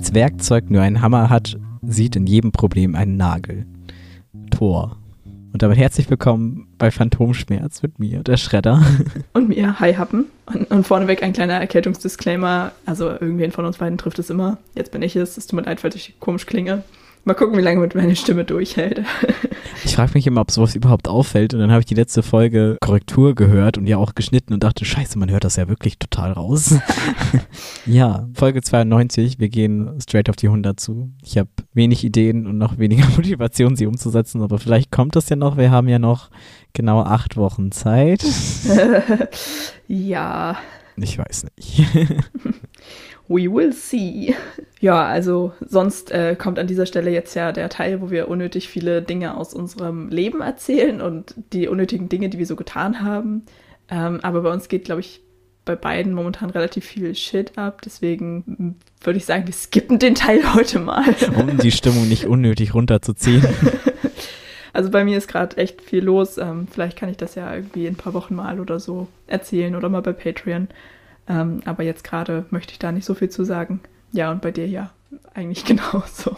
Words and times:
Als 0.00 0.14
Werkzeug 0.14 0.70
nur 0.70 0.80
einen 0.80 1.02
Hammer 1.02 1.28
hat, 1.28 1.58
sieht 1.82 2.16
in 2.16 2.26
jedem 2.26 2.52
Problem 2.52 2.94
einen 2.94 3.18
Nagel. 3.18 3.66
Tor. 4.50 4.96
Und 5.52 5.62
damit 5.62 5.76
herzlich 5.76 6.08
willkommen 6.08 6.68
bei 6.78 6.90
Phantomschmerz 6.90 7.82
mit 7.82 7.98
mir, 7.98 8.22
der 8.22 8.38
Schredder. 8.38 8.82
Und 9.34 9.50
mir, 9.50 9.78
Hi 9.78 9.92
Happen. 9.92 10.24
Und, 10.46 10.70
und 10.70 10.86
vorneweg 10.86 11.22
ein 11.22 11.34
kleiner 11.34 11.60
Erkältungsdisclaimer. 11.60 12.72
Also 12.86 13.10
irgendwen 13.10 13.52
von 13.52 13.66
uns 13.66 13.76
beiden 13.76 13.98
trifft 13.98 14.18
es 14.18 14.30
immer. 14.30 14.56
Jetzt 14.74 14.90
bin 14.90 15.02
ich 15.02 15.16
es. 15.16 15.36
Es 15.36 15.46
tut 15.46 15.60
mir 15.60 15.66
leid, 15.66 15.80
falls 15.80 15.94
ich 15.96 16.18
komisch 16.18 16.46
klinge. 16.46 16.82
Mal 17.24 17.34
gucken, 17.34 17.58
wie 17.58 17.62
lange 17.62 17.86
meine 17.94 18.16
Stimme 18.16 18.44
durchhält. 18.44 19.02
Ich 19.84 19.94
frage 19.96 20.12
mich 20.14 20.26
immer, 20.26 20.40
ob 20.40 20.50
sowas 20.50 20.74
überhaupt 20.74 21.06
auffällt. 21.06 21.52
Und 21.52 21.60
dann 21.60 21.70
habe 21.70 21.80
ich 21.80 21.86
die 21.86 21.94
letzte 21.94 22.22
Folge 22.22 22.78
Korrektur 22.80 23.34
gehört 23.34 23.76
und 23.76 23.86
ja 23.86 23.98
auch 23.98 24.14
geschnitten 24.14 24.54
und 24.54 24.62
dachte, 24.62 24.84
scheiße, 24.84 25.18
man 25.18 25.30
hört 25.30 25.44
das 25.44 25.56
ja 25.56 25.68
wirklich 25.68 25.98
total 25.98 26.32
raus. 26.32 26.74
ja, 27.86 28.28
Folge 28.34 28.62
92. 28.62 29.38
Wir 29.38 29.48
gehen 29.48 29.98
straight 30.00 30.30
auf 30.30 30.36
die 30.36 30.46
100 30.46 30.80
zu. 30.80 31.10
Ich 31.22 31.36
habe 31.36 31.50
wenig 31.74 32.04
Ideen 32.04 32.46
und 32.46 32.56
noch 32.56 32.78
weniger 32.78 33.06
Motivation, 33.16 33.76
sie 33.76 33.86
umzusetzen. 33.86 34.42
Aber 34.42 34.58
vielleicht 34.58 34.90
kommt 34.90 35.14
das 35.14 35.28
ja 35.28 35.36
noch. 35.36 35.58
Wir 35.58 35.70
haben 35.70 35.88
ja 35.88 35.98
noch 35.98 36.30
genau 36.72 37.02
acht 37.02 37.36
Wochen 37.36 37.70
Zeit. 37.70 38.24
ja. 39.88 40.56
Ich 40.96 41.18
weiß 41.18 41.46
nicht. 41.56 41.86
We 43.30 43.50
will 43.50 43.72
see. 43.72 44.34
Ja, 44.82 45.04
also 45.04 45.52
sonst 45.60 46.10
äh, 46.10 46.34
kommt 46.36 46.58
an 46.58 46.66
dieser 46.66 46.86
Stelle 46.86 47.10
jetzt 47.10 47.34
ja 47.34 47.52
der 47.52 47.68
Teil, 47.68 48.00
wo 48.00 48.10
wir 48.10 48.28
unnötig 48.28 48.66
viele 48.70 49.02
Dinge 49.02 49.36
aus 49.36 49.52
unserem 49.52 50.08
Leben 50.08 50.40
erzählen 50.40 51.02
und 51.02 51.34
die 51.52 51.68
unnötigen 51.68 52.08
Dinge, 52.08 52.30
die 52.30 52.38
wir 52.38 52.46
so 52.46 52.56
getan 52.56 53.02
haben. 53.02 53.42
Ähm, 53.90 54.20
aber 54.22 54.40
bei 54.40 54.50
uns 54.50 54.68
geht, 54.68 54.86
glaube 54.86 55.02
ich, 55.02 55.20
bei 55.66 55.76
beiden 55.76 56.14
momentan 56.14 56.48
relativ 56.48 56.86
viel 56.86 57.14
Shit 57.14 57.58
ab. 57.58 57.82
Deswegen 57.84 58.76
würde 59.02 59.18
ich 59.18 59.26
sagen, 59.26 59.46
wir 59.46 59.52
skippen 59.52 59.98
den 59.98 60.14
Teil 60.14 60.40
heute 60.54 60.78
mal. 60.78 61.14
Um 61.38 61.58
die 61.58 61.72
Stimmung 61.72 62.08
nicht 62.08 62.24
unnötig 62.24 62.72
runterzuziehen. 62.74 63.46
Also 64.72 64.90
bei 64.90 65.04
mir 65.04 65.18
ist 65.18 65.26
gerade 65.26 65.56
echt 65.56 65.82
viel 65.82 66.04
los. 66.04 66.38
Ähm, 66.38 66.68
vielleicht 66.70 66.96
kann 66.96 67.08
ich 67.08 67.16
das 67.16 67.34
ja 67.34 67.52
irgendwie 67.52 67.86
in 67.86 67.94
ein 67.94 67.96
paar 67.96 68.14
Wochen 68.14 68.36
mal 68.36 68.60
oder 68.60 68.78
so 68.78 69.08
erzählen 69.26 69.74
oder 69.74 69.88
mal 69.88 70.00
bei 70.00 70.12
Patreon. 70.12 70.68
Ähm, 71.28 71.60
aber 71.64 71.82
jetzt 71.82 72.04
gerade 72.04 72.46
möchte 72.50 72.72
ich 72.72 72.78
da 72.78 72.92
nicht 72.92 73.04
so 73.04 73.14
viel 73.14 73.28
zu 73.28 73.44
sagen. 73.44 73.80
Ja, 74.12 74.30
und 74.30 74.42
bei 74.42 74.50
dir 74.50 74.66
ja 74.66 74.90
eigentlich 75.34 75.64
genauso. 75.64 76.36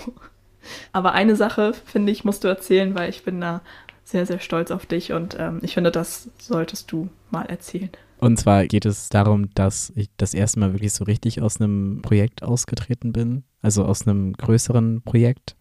Aber 0.92 1.12
eine 1.12 1.36
Sache, 1.36 1.72
finde 1.84 2.12
ich, 2.12 2.24
musst 2.24 2.44
du 2.44 2.48
erzählen, 2.48 2.94
weil 2.94 3.10
ich 3.10 3.24
bin 3.24 3.40
da 3.40 3.62
sehr, 4.04 4.26
sehr 4.26 4.40
stolz 4.40 4.70
auf 4.70 4.86
dich 4.86 5.12
und 5.12 5.36
ähm, 5.38 5.60
ich 5.62 5.74
finde, 5.74 5.90
das 5.90 6.28
solltest 6.38 6.90
du 6.92 7.08
mal 7.30 7.46
erzählen. 7.46 7.90
Und 8.18 8.36
zwar 8.38 8.66
geht 8.66 8.86
es 8.86 9.08
darum, 9.08 9.52
dass 9.54 9.92
ich 9.96 10.08
das 10.16 10.34
erste 10.34 10.60
Mal 10.60 10.72
wirklich 10.72 10.92
so 10.92 11.04
richtig 11.04 11.42
aus 11.42 11.60
einem 11.60 12.02
Projekt 12.02 12.42
ausgetreten 12.42 13.12
bin, 13.12 13.42
also 13.62 13.84
aus 13.84 14.06
einem 14.06 14.32
größeren 14.34 15.02
Projekt, 15.02 15.56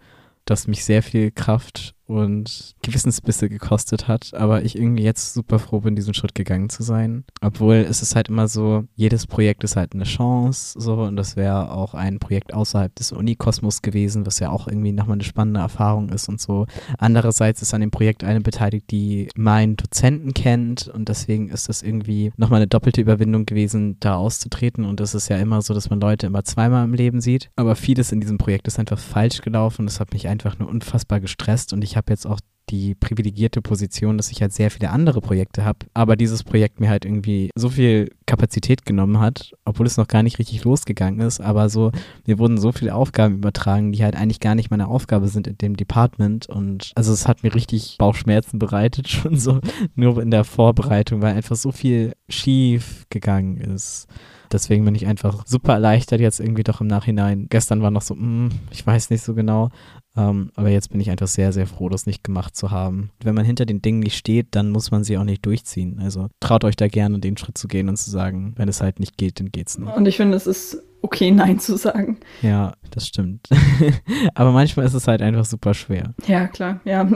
das 0.46 0.68
mich 0.68 0.84
sehr 0.86 1.02
viel 1.02 1.32
Kraft 1.32 1.96
und 2.12 2.76
Gewissensbisse 2.82 3.50
gekostet 3.50 4.08
hat, 4.08 4.34
aber 4.34 4.64
ich 4.64 4.78
irgendwie 4.78 5.04
jetzt 5.04 5.34
super 5.34 5.60
froh 5.60 5.82
bin, 5.82 5.96
diesen 5.96 6.14
Schritt 6.14 6.36
gegangen 6.36 6.70
zu 6.70 6.84
sein. 6.84 7.24
Obwohl 7.42 7.76
es 7.76 8.02
ist 8.02 8.16
halt 8.16 8.30
immer 8.30 8.48
so, 8.48 8.86
jedes 8.96 9.28
Projekt 9.28 9.64
ist 9.64 9.76
halt 9.76 9.94
eine 9.94 10.04
Chance, 10.04 10.80
so, 10.80 10.96
und 10.96 11.16
das 11.16 11.36
wäre 11.36 11.72
auch 11.72 11.94
ein 11.94 12.20
Projekt 12.20 12.54
außerhalb 12.54 12.94
des 12.96 13.12
Unikosmos 13.12 13.82
gewesen, 13.82 14.26
was 14.26 14.40
ja 14.40 14.50
auch 14.50 14.68
irgendwie 14.68 14.92
nochmal 14.92 15.16
eine 15.16 15.24
spannende 15.24 15.60
Erfahrung 15.60 16.10
ist 16.10 16.28
und 16.30 16.40
so. 16.42 16.66
Andererseits 16.98 17.62
ist 17.62 17.74
an 17.74 17.82
dem 17.82 17.92
Projekt 17.92 18.24
eine 18.24 18.42
beteiligt, 18.42 18.92
die 18.92 19.30
meinen 19.36 19.76
Dozenten 19.78 20.34
kennt 20.34 20.88
und 20.88 21.10
deswegen 21.10 21.50
ist 21.50 21.70
das 21.70 21.82
irgendwie 21.82 22.32
nochmal 22.38 22.58
eine 22.58 22.68
doppelte 22.68 23.02
Überwindung 23.02 23.46
gewesen, 23.46 23.98
da 24.00 24.16
auszutreten 24.16 24.86
und 24.86 25.00
es 25.00 25.16
ist 25.16 25.30
ja 25.30 25.38
immer 25.38 25.62
so, 25.62 25.74
dass 25.74 25.90
man 25.90 26.02
Leute 26.02 26.28
immer 26.28 26.44
zweimal 26.44 26.86
im 26.86 26.94
Leben 26.94 27.22
sieht, 27.22 27.50
aber 27.56 27.76
vieles 27.76 28.12
in 28.12 28.20
diesem 28.20 28.38
Projekt 28.38 28.68
ist 28.68 28.80
einfach 28.80 29.00
falsch 29.00 29.42
gelaufen, 29.42 29.86
das 29.86 30.00
hat 30.00 30.14
mich 30.14 30.28
einfach 30.28 30.60
nur 30.60 30.70
unfassbar 30.70 31.20
gestresst 31.20 31.74
und 31.74 31.84
ich 31.84 31.98
habe 31.98 32.01
habe 32.02 32.12
jetzt 32.12 32.26
auch 32.26 32.40
die 32.72 32.96
privilegierte 32.96 33.62
Position, 33.62 34.18
dass 34.18 34.32
ich 34.32 34.42
halt 34.42 34.54
sehr 34.54 34.72
viele 34.72 34.92
andere 34.92 35.22
Projekte 35.22 35.66
habe, 35.66 35.80
aber 35.94 36.16
dieses 36.16 36.44
Projekt 36.44 36.80
mir 36.80 36.90
halt 36.90 37.06
irgendwie 37.06 37.50
so 37.56 37.70
viel 37.70 38.10
Kapazität 38.26 38.86
genommen 38.86 39.20
hat, 39.20 39.52
obwohl 39.66 39.86
es 39.86 39.98
noch 39.98 40.08
gar 40.08 40.24
nicht 40.24 40.40
richtig 40.40 40.64
losgegangen 40.64 41.20
ist, 41.20 41.42
aber 41.42 41.70
so, 41.70 41.92
mir 42.26 42.40
wurden 42.40 42.58
so 42.58 42.72
viele 42.72 42.96
Aufgaben 42.96 43.36
übertragen, 43.36 43.92
die 43.92 44.04
halt 44.04 44.16
eigentlich 44.16 44.40
gar 44.40 44.56
nicht 44.56 44.72
meine 44.72 44.88
Aufgabe 44.88 45.28
sind 45.28 45.48
in 45.48 45.58
dem 45.58 45.76
Department 45.76 46.48
und 46.48 46.92
also 46.96 47.12
es 47.12 47.28
hat 47.28 47.44
mir 47.44 47.54
richtig 47.54 47.98
Bauchschmerzen 48.00 48.58
bereitet, 48.58 49.08
schon 49.10 49.38
so 49.38 49.60
nur 49.96 50.22
in 50.22 50.32
der 50.32 50.46
Vorbereitung, 50.46 51.22
weil 51.22 51.36
einfach 51.36 51.58
so 51.58 51.72
viel 51.72 52.14
schief 52.30 53.06
gegangen 53.10 53.58
ist. 53.58 54.08
Deswegen 54.52 54.84
bin 54.84 54.96
ich 54.96 55.08
einfach 55.08 55.46
super 55.48 55.74
erleichtert 55.74 56.20
jetzt 56.20 56.42
irgendwie 56.42 56.64
doch 56.64 56.82
im 56.82 56.88
Nachhinein. 56.88 57.48
Gestern 57.50 57.82
war 57.82 57.90
noch 57.90 58.02
so, 58.02 58.16
mh, 58.16 58.22
mm, 58.22 58.50
ich 58.72 58.86
weiß 58.86 59.10
nicht 59.10 59.24
so 59.24 59.34
genau, 59.34 59.70
ähm, 60.18 60.52
aber 60.56 60.70
jetzt 60.70 60.90
bin 60.90 61.00
ich 61.00 61.10
einfach 61.10 61.28
sehr, 61.28 61.54
sehr 61.54 61.68
froh, 61.68 61.88
das 61.88 62.06
nicht 62.06 62.24
gemacht 62.24 62.56
zu 62.56 62.72
haben. 62.72 63.12
Wenn 63.24 63.36
man 63.36 63.46
hinter 63.46 63.66
den 63.66 63.82
Dingen 63.82 64.00
nicht 64.00 64.18
steht, 64.18 64.48
dann 64.52 64.70
muss 64.70 64.92
man 64.92 65.04
sie 65.04 65.18
auch 65.18 65.24
nicht 65.24 65.46
durchziehen. 65.46 66.00
Also 66.00 66.28
traut 66.40 66.66
euch 66.66 66.76
da 66.76 66.88
gerne 66.88 67.20
den 67.20 67.38
Schritt 67.38 67.58
zu 67.58 67.68
gehen 67.68 67.88
und 67.88 67.96
zu 67.96 68.12
sagen, 68.12 68.54
wenn 68.58 68.68
es 68.68 68.82
halt 68.82 69.00
nicht 69.00 69.18
geht, 69.18 69.40
dann 69.40 69.52
geht's 69.52 69.78
nicht. 69.78 69.96
Und 69.96 70.06
ich 70.06 70.18
finde, 70.18 70.36
es 70.36 70.48
ist 70.48 70.84
okay, 71.02 71.32
Nein 71.32 71.60
zu 71.60 71.78
sagen. 71.78 72.20
Ja, 72.42 72.74
das 72.90 73.08
stimmt. 73.08 73.48
aber 74.36 74.52
manchmal 74.52 74.86
ist 74.86 74.94
es 74.94 75.08
halt 75.08 75.22
einfach 75.22 75.46
super 75.46 75.74
schwer. 75.74 76.14
Ja, 76.28 76.48
klar, 76.48 76.82
ja. 76.84 77.10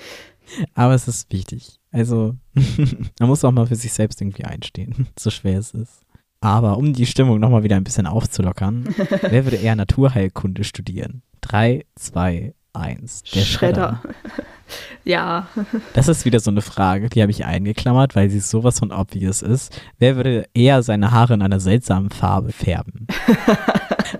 aber 0.74 0.94
es 0.94 1.08
ist 1.08 1.32
wichtig. 1.32 1.80
Also, 1.90 2.36
man 3.18 3.28
muss 3.28 3.44
auch 3.44 3.52
mal 3.52 3.66
für 3.66 3.76
sich 3.76 3.92
selbst 3.92 4.20
irgendwie 4.20 4.44
einstehen, 4.44 5.08
so 5.18 5.30
schwer 5.30 5.58
es 5.58 5.72
ist. 5.72 6.02
Aber 6.40 6.76
um 6.76 6.92
die 6.92 7.06
Stimmung 7.06 7.38
nochmal 7.38 7.62
wieder 7.62 7.76
ein 7.76 7.84
bisschen 7.84 8.06
aufzulockern, 8.06 8.88
wer 8.96 9.44
würde 9.44 9.58
eher 9.58 9.76
Naturheilkunde 9.76 10.64
studieren? 10.64 11.22
3, 11.42 11.84
2, 11.96 12.54
1. 12.72 13.22
Der 13.24 13.40
Schredder. 13.40 14.00
Schredder. 14.02 14.14
ja. 15.04 15.46
Das 15.92 16.08
ist 16.08 16.24
wieder 16.24 16.40
so 16.40 16.50
eine 16.50 16.62
Frage, 16.62 17.10
die 17.10 17.20
habe 17.20 17.30
ich 17.30 17.44
eingeklammert, 17.44 18.16
weil 18.16 18.30
sie 18.30 18.40
sowas 18.40 18.78
von 18.78 18.90
obvious 18.92 19.42
ist. 19.42 19.78
Wer 19.98 20.16
würde 20.16 20.48
eher 20.54 20.82
seine 20.82 21.10
Haare 21.10 21.34
in 21.34 21.42
einer 21.42 21.60
seltsamen 21.60 22.10
Farbe 22.10 22.52
färben? 22.52 23.06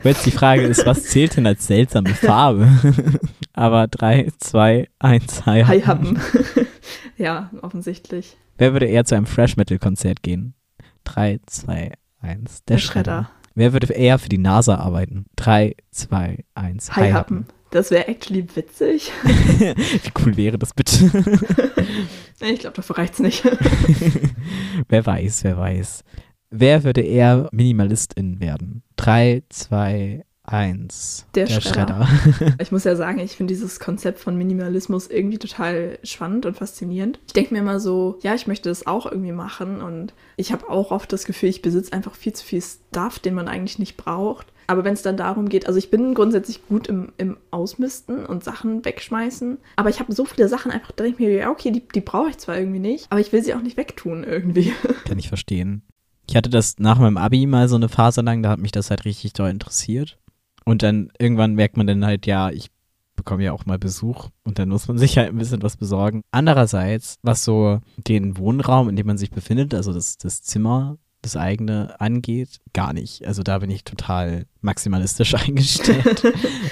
Weil 0.02 0.12
jetzt 0.12 0.26
die 0.26 0.30
Frage 0.32 0.62
ist, 0.62 0.86
was 0.86 1.04
zählt 1.04 1.36
denn 1.36 1.46
als 1.46 1.66
seltsame 1.66 2.10
Farbe? 2.14 2.68
Aber 3.52 3.86
3, 3.88 4.28
2, 4.38 4.88
1, 4.98 5.46
Hi 5.46 5.62
Hi 5.64 5.80
Happen. 5.82 6.18
ja, 7.18 7.50
offensichtlich. 7.60 8.36
Wer 8.58 8.72
würde 8.72 8.86
eher 8.86 9.04
zu 9.04 9.14
einem 9.14 9.26
Fresh 9.26 9.56
Metal 9.56 9.78
Konzert 9.78 10.22
gehen? 10.22 10.54
3, 11.04 11.40
2, 11.46 11.92
1. 12.20 12.64
Der, 12.64 12.76
Der 12.76 12.78
Schredder. 12.78 13.12
Schredder. 13.12 13.30
Wer 13.54 13.72
würde 13.72 13.92
eher 13.92 14.18
für 14.18 14.28
die 14.28 14.38
NASA 14.38 14.76
arbeiten? 14.76 15.26
3, 15.36 15.74
2, 15.90 16.44
1. 16.54 16.96
Hi, 16.96 17.10
Happen. 17.10 17.46
Das 17.70 17.90
wäre 17.90 18.06
actually 18.08 18.46
witzig. 18.54 19.10
Wie 19.24 20.12
cool 20.20 20.36
wäre 20.36 20.58
das 20.58 20.74
bitte? 20.74 21.06
ich 22.40 22.60
glaube, 22.60 22.76
dafür 22.76 22.98
reicht 22.98 23.14
es 23.14 23.20
nicht. 23.20 23.44
wer 24.88 25.06
weiß, 25.06 25.44
wer 25.44 25.56
weiß. 25.56 26.04
Wer 26.50 26.84
würde 26.84 27.00
eher 27.00 27.48
Minimalistin 27.50 28.40
werden? 28.40 28.82
3, 28.96 29.42
2, 29.48 30.22
1 30.44 30.72
eins. 30.72 31.26
Der, 31.34 31.46
der 31.46 31.60
Schredder. 31.60 32.06
Schredder. 32.06 32.56
ich 32.60 32.72
muss 32.72 32.84
ja 32.84 32.96
sagen, 32.96 33.20
ich 33.20 33.36
finde 33.36 33.52
dieses 33.52 33.80
Konzept 33.80 34.18
von 34.18 34.36
Minimalismus 34.36 35.08
irgendwie 35.08 35.38
total 35.38 35.98
spannend 36.02 36.46
und 36.46 36.56
faszinierend. 36.56 37.20
Ich 37.26 37.32
denke 37.32 37.54
mir 37.54 37.60
immer 37.60 37.80
so, 37.80 38.18
ja, 38.22 38.34
ich 38.34 38.46
möchte 38.46 38.68
das 38.68 38.86
auch 38.86 39.06
irgendwie 39.06 39.32
machen 39.32 39.80
und 39.80 40.14
ich 40.36 40.52
habe 40.52 40.68
auch 40.68 40.90
oft 40.90 41.12
das 41.12 41.24
Gefühl, 41.24 41.48
ich 41.48 41.62
besitze 41.62 41.92
einfach 41.92 42.14
viel 42.14 42.32
zu 42.32 42.44
viel 42.44 42.62
Stuff, 42.62 43.18
den 43.18 43.34
man 43.34 43.48
eigentlich 43.48 43.78
nicht 43.78 43.96
braucht. 43.96 44.46
Aber 44.68 44.84
wenn 44.84 44.94
es 44.94 45.02
dann 45.02 45.16
darum 45.16 45.48
geht, 45.48 45.66
also 45.66 45.78
ich 45.78 45.90
bin 45.90 46.14
grundsätzlich 46.14 46.66
gut 46.66 46.86
im, 46.86 47.12
im 47.18 47.36
Ausmisten 47.50 48.24
und 48.24 48.44
Sachen 48.44 48.84
wegschmeißen, 48.84 49.58
aber 49.76 49.90
ich 49.90 50.00
habe 50.00 50.14
so 50.14 50.24
viele 50.24 50.48
Sachen 50.48 50.70
einfach, 50.70 50.92
da 50.92 51.04
denke 51.04 51.22
ich 51.22 51.28
mir, 51.28 51.36
ja, 51.36 51.50
okay, 51.50 51.70
die, 51.70 51.86
die 51.86 52.00
brauche 52.00 52.30
ich 52.30 52.38
zwar 52.38 52.56
irgendwie 52.56 52.78
nicht, 52.78 53.06
aber 53.10 53.20
ich 53.20 53.32
will 53.32 53.42
sie 53.42 53.54
auch 53.54 53.62
nicht 53.62 53.76
wegtun 53.76 54.24
irgendwie. 54.24 54.72
Kann 55.04 55.18
ich 55.18 55.28
verstehen. 55.28 55.82
Ich 56.28 56.36
hatte 56.36 56.48
das 56.48 56.76
nach 56.78 56.98
meinem 56.98 57.16
Abi 57.16 57.46
mal 57.46 57.68
so 57.68 57.74
eine 57.74 57.88
Phase 57.88 58.22
lang, 58.22 58.42
da 58.42 58.50
hat 58.50 58.60
mich 58.60 58.72
das 58.72 58.90
halt 58.90 59.04
richtig 59.04 59.32
doll 59.32 59.50
interessiert. 59.50 60.18
Und 60.64 60.82
dann 60.82 61.10
irgendwann 61.18 61.54
merkt 61.54 61.76
man 61.76 61.86
dann 61.86 62.04
halt, 62.04 62.26
ja, 62.26 62.50
ich 62.50 62.70
bekomme 63.16 63.44
ja 63.44 63.52
auch 63.52 63.66
mal 63.66 63.78
Besuch 63.78 64.30
und 64.44 64.58
dann 64.58 64.68
muss 64.68 64.88
man 64.88 64.98
sich 64.98 65.18
halt 65.18 65.28
ein 65.28 65.38
bisschen 65.38 65.62
was 65.62 65.76
besorgen. 65.76 66.22
Andererseits, 66.30 67.16
was 67.22 67.44
so 67.44 67.80
den 67.96 68.36
Wohnraum, 68.36 68.88
in 68.88 68.96
dem 68.96 69.06
man 69.06 69.18
sich 69.18 69.30
befindet, 69.30 69.74
also 69.74 69.92
das, 69.92 70.18
das 70.18 70.42
Zimmer, 70.42 70.98
das 71.22 71.36
eigene 71.36 72.00
angeht, 72.00 72.60
gar 72.72 72.92
nicht. 72.92 73.26
Also 73.26 73.42
da 73.42 73.58
bin 73.58 73.70
ich 73.70 73.84
total 73.84 74.46
maximalistisch 74.62 75.34
eingestellt. 75.46 76.22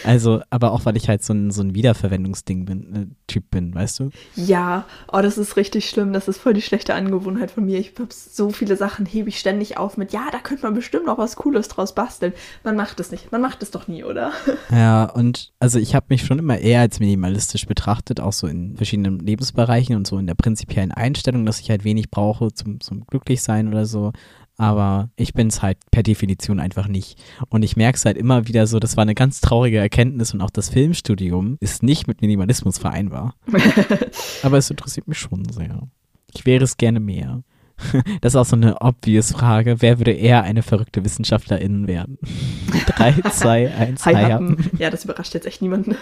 also, 0.05 0.41
aber 0.51 0.73
auch 0.73 0.85
weil 0.85 0.97
ich 0.97 1.09
halt 1.09 1.23
so 1.23 1.33
ein, 1.33 1.51
so 1.51 1.63
ein 1.63 1.75
Wiederverwendungsding 1.75 2.65
bin, 2.65 2.95
äh, 2.95 3.07
Typ 3.27 3.51
bin, 3.51 3.75
weißt 3.75 4.01
du? 4.01 4.11
Ja, 4.35 4.85
oh, 5.13 5.21
das 5.21 5.39
ist 5.39 5.57
richtig 5.57 5.89
schlimm. 5.89 6.13
Das 6.13 6.29
ist 6.29 6.39
voll 6.39 6.55
die 6.55 6.63
schlechte 6.63 6.95
Angewohnheit 6.95 7.51
von 7.51 7.65
mir. 7.65 7.79
Ich 7.79 7.93
habe 7.99 8.09
so 8.11 8.51
viele 8.51 8.77
Sachen, 8.77 9.07
hebe 9.07 9.29
ich 9.29 9.39
ständig 9.39 9.77
auf 9.77 9.97
mit, 9.97 10.13
ja, 10.13 10.29
da 10.33 10.39
könnte 10.39 10.65
man 10.65 10.75
bestimmt 10.75 11.07
noch 11.07 11.19
was 11.19 11.37
Cooles 11.37 11.69
draus 11.69 11.95
basteln. 11.95 12.33
Man 12.65 12.77
macht 12.77 12.99
es 13.01 13.11
nicht. 13.11 13.31
Man 13.33 13.41
macht 13.41 13.63
es 13.63 13.71
doch 13.71 13.89
nie, 13.89 14.05
oder? 14.05 14.33
Ja, 14.71 15.05
und 15.05 15.53
also 15.59 15.79
ich 15.79 15.95
habe 15.95 16.07
mich 16.11 16.25
schon 16.25 16.39
immer 16.39 16.59
eher 16.59 16.81
als 16.81 17.01
minimalistisch 17.01 17.67
betrachtet, 17.67 18.21
auch 18.21 18.33
so 18.33 18.47
in 18.47 18.77
verschiedenen 18.77 19.19
Lebensbereichen 19.19 19.97
und 19.97 20.07
so 20.07 20.19
in 20.19 20.27
der 20.27 20.35
prinzipiellen 20.35 20.93
Einstellung, 20.93 21.45
dass 21.45 21.61
ich 21.61 21.71
halt 21.71 21.85
wenig 21.85 22.11
brauche 22.11 22.53
zum, 22.53 22.81
zum 22.81 23.05
Glücklichsein 23.07 23.69
oder 23.69 23.87
so. 23.87 24.13
Aber 24.61 25.09
ich 25.17 25.33
bin 25.33 25.47
es 25.47 25.63
halt 25.63 25.79
per 25.91 26.03
Definition 26.03 26.61
einfach 26.61 26.87
nicht. 26.87 27.19
Und 27.49 27.63
ich 27.63 27.77
merke 27.77 27.97
es 27.97 28.05
halt 28.05 28.19
immer 28.19 28.47
wieder 28.47 28.67
so, 28.67 28.79
das 28.79 28.95
war 28.99 29.03
eine 29.03 29.15
ganz 29.15 29.41
traurige 29.41 29.79
Erkenntnis 29.79 30.35
und 30.35 30.43
auch 30.43 30.51
das 30.51 30.69
Filmstudium 30.69 31.57
ist 31.61 31.83
nicht 31.83 32.07
mit 32.07 32.21
Minimalismus 32.21 32.77
vereinbar. 32.77 33.35
aber 34.43 34.59
es 34.59 34.69
interessiert 34.69 35.09
mich 35.09 35.17
schon 35.17 35.47
sehr. 35.51 35.89
Ich 36.35 36.45
wäre 36.45 36.63
es 36.63 36.77
gerne 36.77 37.01
mehr. 37.01 37.43
Das 38.21 38.35
ist 38.35 38.37
auch 38.37 38.45
so 38.45 38.57
eine 38.57 38.83
obvious 38.83 39.33
Frage. 39.33 39.81
Wer 39.81 39.99
würde 39.99 40.13
eher 40.13 40.43
eine 40.43 40.63
verrückte 40.63 41.03
Wissenschaftlerin 41.03 41.89
werden? 41.89 42.19
3, 42.85 43.13
2, 43.31 43.75
1, 43.75 44.05
Hi 44.05 44.13
Ja, 44.77 44.91
das 44.91 45.07
überrascht 45.07 45.33
jetzt 45.33 45.47
echt 45.47 45.63
niemanden. 45.63 45.97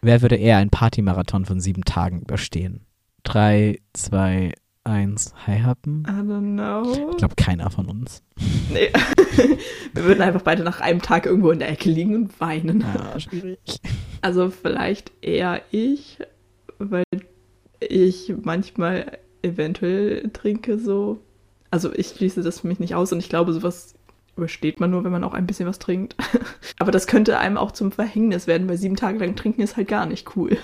Wer 0.00 0.22
würde 0.22 0.36
eher 0.36 0.58
einen 0.58 0.70
Partymarathon 0.70 1.44
von 1.44 1.58
sieben 1.58 1.82
Tagen 1.82 2.20
überstehen? 2.20 2.86
3, 3.24 3.80
2, 3.94 4.52
1, 4.84 5.34
Hi 5.46 5.60
Happen? 5.60 6.04
I 6.08 6.22
don't 6.22 6.54
know. 6.54 7.10
Ich 7.10 7.18
glaube, 7.18 7.36
keiner 7.36 7.70
von 7.70 7.86
uns. 7.86 8.22
Nee. 8.72 8.90
Wir 9.94 10.04
würden 10.04 10.22
einfach 10.22 10.42
beide 10.42 10.64
nach 10.64 10.80
einem 10.80 11.00
Tag 11.00 11.26
irgendwo 11.26 11.50
in 11.50 11.60
der 11.60 11.70
Ecke 11.70 11.88
liegen 11.88 12.16
und 12.16 12.40
weinen. 12.40 12.80
Ja, 12.80 13.20
schwierig. 13.20 13.58
Also 14.22 14.50
vielleicht 14.50 15.12
eher 15.20 15.62
ich, 15.70 16.18
weil 16.78 17.04
ich 17.80 18.32
manchmal 18.42 19.18
eventuell 19.42 20.30
trinke 20.30 20.78
so. 20.78 21.20
Also 21.70 21.92
ich 21.92 22.08
schließe 22.08 22.42
das 22.42 22.60
für 22.60 22.68
mich 22.68 22.80
nicht 22.80 22.94
aus 22.94 23.12
und 23.12 23.20
ich 23.20 23.28
glaube, 23.28 23.52
sowas 23.52 23.94
übersteht 24.36 24.80
man 24.80 24.90
nur, 24.90 25.04
wenn 25.04 25.12
man 25.12 25.24
auch 25.24 25.34
ein 25.34 25.46
bisschen 25.46 25.68
was 25.68 25.78
trinkt. 25.78 26.16
Aber 26.78 26.90
das 26.90 27.06
könnte 27.06 27.38
einem 27.38 27.56
auch 27.56 27.72
zum 27.72 27.92
Verhängnis 27.92 28.46
werden, 28.46 28.68
weil 28.68 28.78
sieben 28.78 28.96
Tage 28.96 29.18
lang 29.18 29.36
trinken 29.36 29.62
ist 29.62 29.76
halt 29.76 29.88
gar 29.88 30.06
nicht 30.06 30.36
cool. 30.36 30.56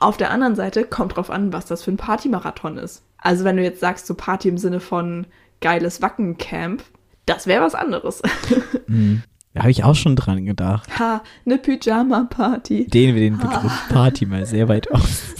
Auf 0.00 0.16
der 0.16 0.30
anderen 0.30 0.56
Seite 0.56 0.84
kommt 0.84 1.16
drauf 1.16 1.30
an, 1.30 1.52
was 1.52 1.66
das 1.66 1.82
für 1.82 1.92
ein 1.92 1.98
Partymarathon 1.98 2.78
ist. 2.78 3.02
Also 3.18 3.44
wenn 3.44 3.56
du 3.56 3.62
jetzt 3.62 3.80
sagst, 3.80 4.06
so 4.06 4.14
Party 4.14 4.48
im 4.48 4.56
Sinne 4.58 4.80
von 4.80 5.26
geiles 5.60 6.00
Wackencamp, 6.00 6.82
das 7.26 7.46
wäre 7.46 7.62
was 7.62 7.74
anderes. 7.74 8.22
Mhm. 8.86 9.22
Da 9.52 9.62
habe 9.62 9.72
ich 9.72 9.82
auch 9.82 9.96
schon 9.96 10.14
dran 10.14 10.44
gedacht. 10.46 10.96
Ha, 11.00 11.24
eine 11.44 11.58
Pyjama-Party. 11.58 12.86
Dehnen 12.86 13.16
wir 13.16 13.20
den 13.20 13.36
Begriff 13.36 13.88
Party 13.88 14.24
mal 14.24 14.46
sehr 14.46 14.68
weit 14.68 14.88
aus. 14.92 15.34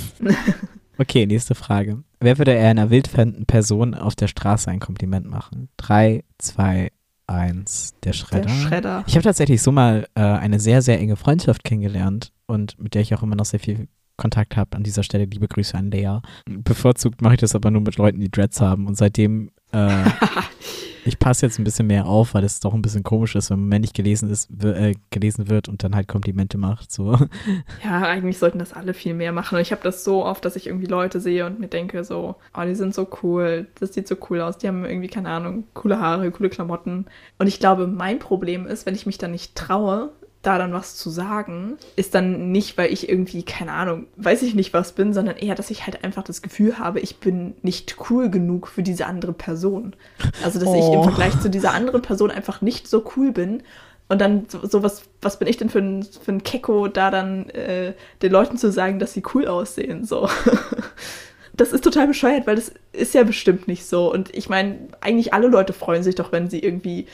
Okay, 0.99 1.27
nächste 1.27 1.55
Frage. 1.55 2.03
Wer 2.19 2.37
würde 2.37 2.51
eher 2.51 2.71
einer 2.71 2.91
wildfremden 2.91 3.47
Person 3.47 3.95
auf 3.95 4.17
der 4.17 4.27
Straße 4.27 4.69
ein 4.69 4.81
Kompliment 4.81 5.31
machen? 5.31 5.69
Drei, 5.77 6.25
zwei, 6.39 6.91
eins. 7.29 7.95
Der 8.03 8.13
Schredder. 8.13 8.47
Der 8.47 8.69
Schredder. 8.69 9.05
Ich 9.07 9.15
habe 9.15 9.23
tatsächlich 9.23 9.63
so 9.63 9.71
mal 9.71 10.09
äh, 10.17 10.23
eine 10.23 10.59
sehr, 10.59 10.83
sehr 10.83 10.99
enge 10.99 11.15
Freundschaft 11.15 11.63
kennengelernt 11.63 12.33
und 12.47 12.81
mit 12.81 12.95
der 12.95 13.03
ich 13.03 13.15
auch 13.15 13.23
immer 13.23 13.37
noch 13.37 13.45
sehr 13.45 13.61
viel 13.61 13.87
Kontakt 14.21 14.57
habe. 14.57 14.77
An 14.77 14.83
dieser 14.83 15.03
Stelle 15.03 15.25
liebe 15.25 15.49
Grüße 15.49 15.77
an 15.77 15.91
Lea. 15.91 16.19
Bevorzugt 16.47 17.23
mache 17.23 17.35
ich 17.35 17.41
das 17.41 17.55
aber 17.55 17.71
nur 17.71 17.81
mit 17.81 17.97
Leuten, 17.97 18.21
die 18.21 18.31
Dreads 18.31 18.61
haben 18.61 18.87
und 18.87 18.97
seitdem 18.97 19.51
äh, 19.73 20.05
ich 21.05 21.19
passe 21.19 21.47
jetzt 21.47 21.59
ein 21.59 21.65
bisschen 21.65 21.87
mehr 21.87 22.07
auf, 22.07 22.35
weil 22.35 22.45
es 22.45 22.61
doch 22.61 22.75
ein 22.75 22.83
bisschen 22.83 23.03
komisch 23.03 23.35
ist, 23.35 23.51
wenn 23.51 23.61
man 23.61 23.69
männlich 23.69 23.93
gelesen 23.93 24.31
ist, 24.31 24.51
äh, 24.63 24.95
gelesen 25.11 25.49
wird 25.49 25.69
und 25.69 25.83
dann 25.83 25.95
halt 25.95 26.09
Komplimente 26.09 26.59
macht. 26.59 26.91
So. 26.91 27.17
Ja, 27.85 28.03
eigentlich 28.03 28.39
sollten 28.39 28.59
das 28.59 28.73
alle 28.73 28.95
viel 28.95 29.15
mehr 29.15 29.33
machen. 29.33 29.57
Und 29.57 29.63
ich 29.63 29.73
habe 29.73 29.83
das 29.83 30.05
so 30.05 30.25
oft, 30.25 30.45
dass 30.45 30.57
ich 30.57 30.67
irgendwie 30.67 30.87
Leute 30.87 31.21
sehe 31.21 31.47
und 31.47 31.59
mir 31.59 31.69
denke 31.69 32.05
so, 32.05 32.37
oh, 32.57 32.63
die 32.63 32.75
sind 32.75 32.95
so 32.95 33.09
cool, 33.23 33.67
das 33.79 33.95
sieht 33.95 34.09
so 34.09 34.17
cool 34.29 34.41
aus, 34.41 34.59
die 34.59 34.69
haben 34.69 34.85
irgendwie, 34.85 35.09
keine 35.09 35.31
Ahnung, 35.31 35.65
coole 35.75 35.99
Haare, 35.99 36.31
coole 36.31 36.51
Klamotten. 36.51 37.07
Und 37.39 37.47
ich 37.47 37.59
glaube, 37.59 37.87
mein 37.87 38.19
Problem 38.19 38.67
ist, 38.67 38.87
wenn 38.87 38.95
ich 38.95 39.07
mich 39.07 39.19
dann 39.19 39.31
nicht 39.33 39.55
traue, 39.55 40.13
da 40.43 40.57
dann 40.57 40.73
was 40.73 40.97
zu 40.97 41.11
sagen, 41.11 41.77
ist 41.97 42.15
dann 42.15 42.51
nicht, 42.51 42.79
weil 42.79 42.91
ich 42.91 43.09
irgendwie, 43.09 43.43
keine 43.43 43.73
Ahnung, 43.73 44.07
weiß 44.17 44.43
ich 44.43 44.55
nicht 44.55 44.73
was 44.73 44.93
bin, 44.93 45.13
sondern 45.13 45.37
eher, 45.37 45.55
dass 45.55 45.71
ich 45.71 45.85
halt 45.85 46.03
einfach 46.03 46.23
das 46.23 46.41
Gefühl 46.41 46.79
habe, 46.79 47.01
ich 47.01 47.19
bin 47.19 47.55
nicht 47.63 47.97
cool 48.09 48.31
genug 48.31 48.69
für 48.69 48.83
diese 48.83 49.07
andere 49.07 49.35
Person. 49.35 49.95
Also, 50.43 50.59
dass 50.59 50.69
oh. 50.69 50.79
ich 50.79 50.87
im 50.87 51.01
oh. 51.01 51.03
Vergleich 51.03 51.39
zu 51.41 51.51
dieser 51.51 51.75
anderen 51.75 52.01
Person 52.01 52.31
einfach 52.31 52.63
nicht 52.63 52.89
so 52.89 53.05
cool 53.17 53.33
bin. 53.33 53.63
Und 54.09 54.21
dann 54.21 54.47
so, 54.49 54.67
so 54.67 54.83
was, 54.83 55.03
was 55.21 55.39
bin 55.39 55.47
ich 55.47 55.59
denn 55.59 55.69
für 55.69 55.79
ein, 55.79 56.03
für 56.03 56.33
ein 56.33 56.43
Kecko, 56.43 56.89
da 56.89 57.11
dann 57.11 57.49
äh, 57.51 57.93
den 58.23 58.33
Leuten 58.33 58.57
zu 58.57 58.73
sagen, 58.73 58.99
dass 58.99 59.13
sie 59.13 59.23
cool 59.35 59.47
aussehen, 59.47 60.05
so. 60.05 60.29
das 61.53 61.73
ist 61.73 61.85
total 61.85 62.07
bescheuert, 62.07 62.47
weil 62.47 62.57
das 62.57 62.73
ist 62.93 63.13
ja 63.15 63.23
bestimmt 63.25 63.69
nicht 63.69 63.85
so. 63.85 64.11
Und 64.11 64.35
ich 64.35 64.49
meine, 64.49 64.89
eigentlich 65.01 65.35
alle 65.35 65.49
Leute 65.49 65.75
freuen 65.75 66.03
sich 66.03 66.15
doch, 66.15 66.33
wenn 66.33 66.49
sie 66.49 66.61
irgendwie 66.61 67.07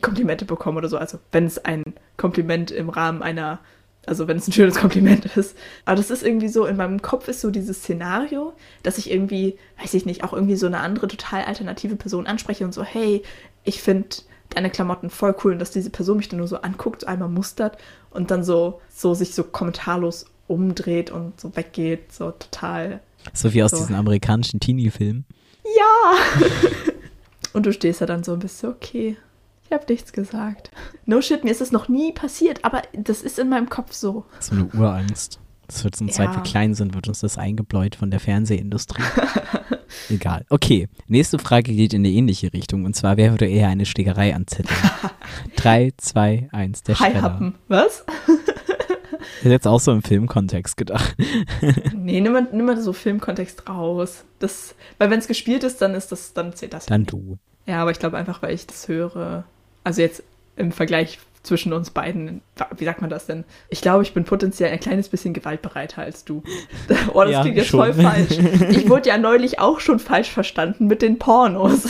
Komplimente 0.00 0.44
bekommen 0.44 0.78
oder 0.78 0.88
so. 0.88 0.98
Also 0.98 1.18
wenn 1.32 1.46
es 1.46 1.64
ein 1.64 1.82
Kompliment 2.16 2.70
im 2.70 2.88
Rahmen 2.88 3.22
einer, 3.22 3.60
also 4.06 4.28
wenn 4.28 4.36
es 4.36 4.48
ein 4.48 4.52
schönes 4.52 4.76
Kompliment 4.76 5.24
ist. 5.36 5.56
Aber 5.84 5.96
das 5.96 6.10
ist 6.10 6.22
irgendwie 6.22 6.48
so, 6.48 6.66
in 6.66 6.76
meinem 6.76 7.02
Kopf 7.02 7.28
ist 7.28 7.40
so 7.40 7.50
dieses 7.50 7.78
Szenario, 7.78 8.52
dass 8.82 8.98
ich 8.98 9.10
irgendwie, 9.10 9.58
weiß 9.80 9.94
ich 9.94 10.06
nicht, 10.06 10.24
auch 10.24 10.32
irgendwie 10.32 10.56
so 10.56 10.66
eine 10.66 10.80
andere 10.80 11.08
total 11.08 11.44
alternative 11.44 11.96
Person 11.96 12.26
anspreche 12.26 12.64
und 12.64 12.74
so, 12.74 12.82
hey, 12.82 13.22
ich 13.64 13.80
finde 13.80 14.08
deine 14.50 14.70
Klamotten 14.70 15.10
voll 15.10 15.34
cool 15.44 15.52
und 15.52 15.58
dass 15.58 15.70
diese 15.70 15.90
Person 15.90 16.18
mich 16.18 16.28
dann 16.28 16.38
nur 16.38 16.48
so 16.48 16.56
anguckt, 16.56 17.02
so 17.02 17.06
einmal 17.06 17.28
mustert 17.28 17.78
und 18.10 18.30
dann 18.30 18.44
so, 18.44 18.80
so 18.88 19.14
sich 19.14 19.34
so 19.34 19.44
kommentarlos 19.44 20.26
umdreht 20.46 21.10
und 21.10 21.40
so 21.40 21.54
weggeht, 21.56 22.12
so 22.12 22.30
total. 22.30 23.00
So 23.32 23.52
wie 23.52 23.62
aus 23.62 23.72
so. 23.72 23.78
diesen 23.78 23.96
amerikanischen 23.96 24.60
Teenie-Filmen. 24.60 25.24
Ja! 25.64 26.48
und 27.52 27.66
du 27.66 27.72
stehst 27.72 28.00
da 28.00 28.06
dann 28.06 28.22
so 28.22 28.32
ein 28.32 28.38
bisschen, 28.38 28.70
okay, 28.70 29.16
ich 29.66 29.72
habe 29.72 29.84
nichts 29.88 30.12
gesagt. 30.12 30.70
No 31.06 31.20
shit, 31.20 31.44
mir 31.44 31.50
ist 31.50 31.60
das 31.60 31.72
noch 31.72 31.88
nie 31.88 32.12
passiert, 32.12 32.64
aber 32.64 32.82
das 32.92 33.22
ist 33.22 33.38
in 33.38 33.48
meinem 33.48 33.68
Kopf 33.68 33.92
so. 33.92 34.24
So 34.38 34.54
eine 34.54 34.66
Urangst. 34.66 35.40
Das 35.66 35.82
wird 35.82 36.00
uns, 36.00 36.16
ja. 36.16 36.26
seit 36.26 36.36
wir 36.36 36.42
klein 36.42 36.74
sind, 36.74 36.94
wird 36.94 37.08
uns 37.08 37.20
das 37.20 37.38
eingebläut 37.38 37.96
von 37.96 38.10
der 38.10 38.20
Fernsehindustrie. 38.20 39.02
Egal. 40.08 40.44
Okay, 40.48 40.88
nächste 41.08 41.40
Frage 41.40 41.72
geht 41.72 41.92
in 41.92 42.02
eine 42.02 42.10
ähnliche 42.10 42.52
Richtung. 42.52 42.84
Und 42.84 42.94
zwar, 42.94 43.16
wer 43.16 43.32
würde 43.32 43.46
eher 43.46 43.68
eine 43.68 43.86
Schlägerei 43.86 44.34
anzetteln? 44.34 44.78
Drei, 45.56 45.92
zwei, 45.96 46.48
eins, 46.52 46.84
der 46.84 46.94
Schredder. 46.94 47.22
Happen. 47.22 47.54
Was? 47.68 48.04
Ich 49.38 49.44
hätte 49.44 49.54
jetzt 49.54 49.66
auch 49.66 49.80
so 49.80 49.92
im 49.92 50.02
Filmkontext 50.02 50.76
gedacht. 50.76 51.16
nee, 51.94 52.20
nimm 52.20 52.32
mal, 52.32 52.46
nimm 52.52 52.64
mal 52.64 52.80
so 52.80 52.92
Filmkontext 52.92 53.68
raus. 53.68 54.24
Das, 54.38 54.74
weil 54.98 55.10
wenn 55.10 55.18
es 55.18 55.26
gespielt 55.26 55.64
ist, 55.64 55.82
dann 55.82 55.94
ist 55.94 56.12
das, 56.12 56.32
dann 56.32 56.54
zählt 56.54 56.72
das. 56.72 56.86
Dann 56.86 57.04
du. 57.04 57.36
Ja, 57.66 57.82
aber 57.82 57.90
ich 57.90 57.98
glaube 57.98 58.16
einfach, 58.16 58.40
weil 58.42 58.54
ich 58.54 58.66
das 58.66 58.88
höre. 58.88 59.44
Also 59.86 60.02
jetzt 60.02 60.24
im 60.56 60.72
Vergleich 60.72 61.20
zwischen 61.44 61.72
uns 61.72 61.90
beiden, 61.90 62.40
wie 62.76 62.84
sagt 62.84 63.02
man 63.02 63.08
das 63.08 63.26
denn? 63.26 63.44
Ich 63.68 63.82
glaube, 63.82 64.02
ich 64.02 64.14
bin 64.14 64.24
potenziell 64.24 64.72
ein 64.72 64.80
kleines 64.80 65.08
bisschen 65.08 65.32
gewaltbereiter 65.32 66.02
als 66.02 66.24
du. 66.24 66.42
Oh, 67.14 67.22
das 67.22 67.30
ja, 67.30 67.42
klingt 67.42 67.56
jetzt 67.56 67.68
schon. 67.68 67.78
voll 67.78 67.94
falsch. 67.94 68.36
Ich 68.70 68.88
wurde 68.90 69.08
ja 69.08 69.16
neulich 69.16 69.60
auch 69.60 69.78
schon 69.78 70.00
falsch 70.00 70.28
verstanden 70.28 70.88
mit 70.88 71.02
den 71.02 71.20
Pornos. 71.20 71.84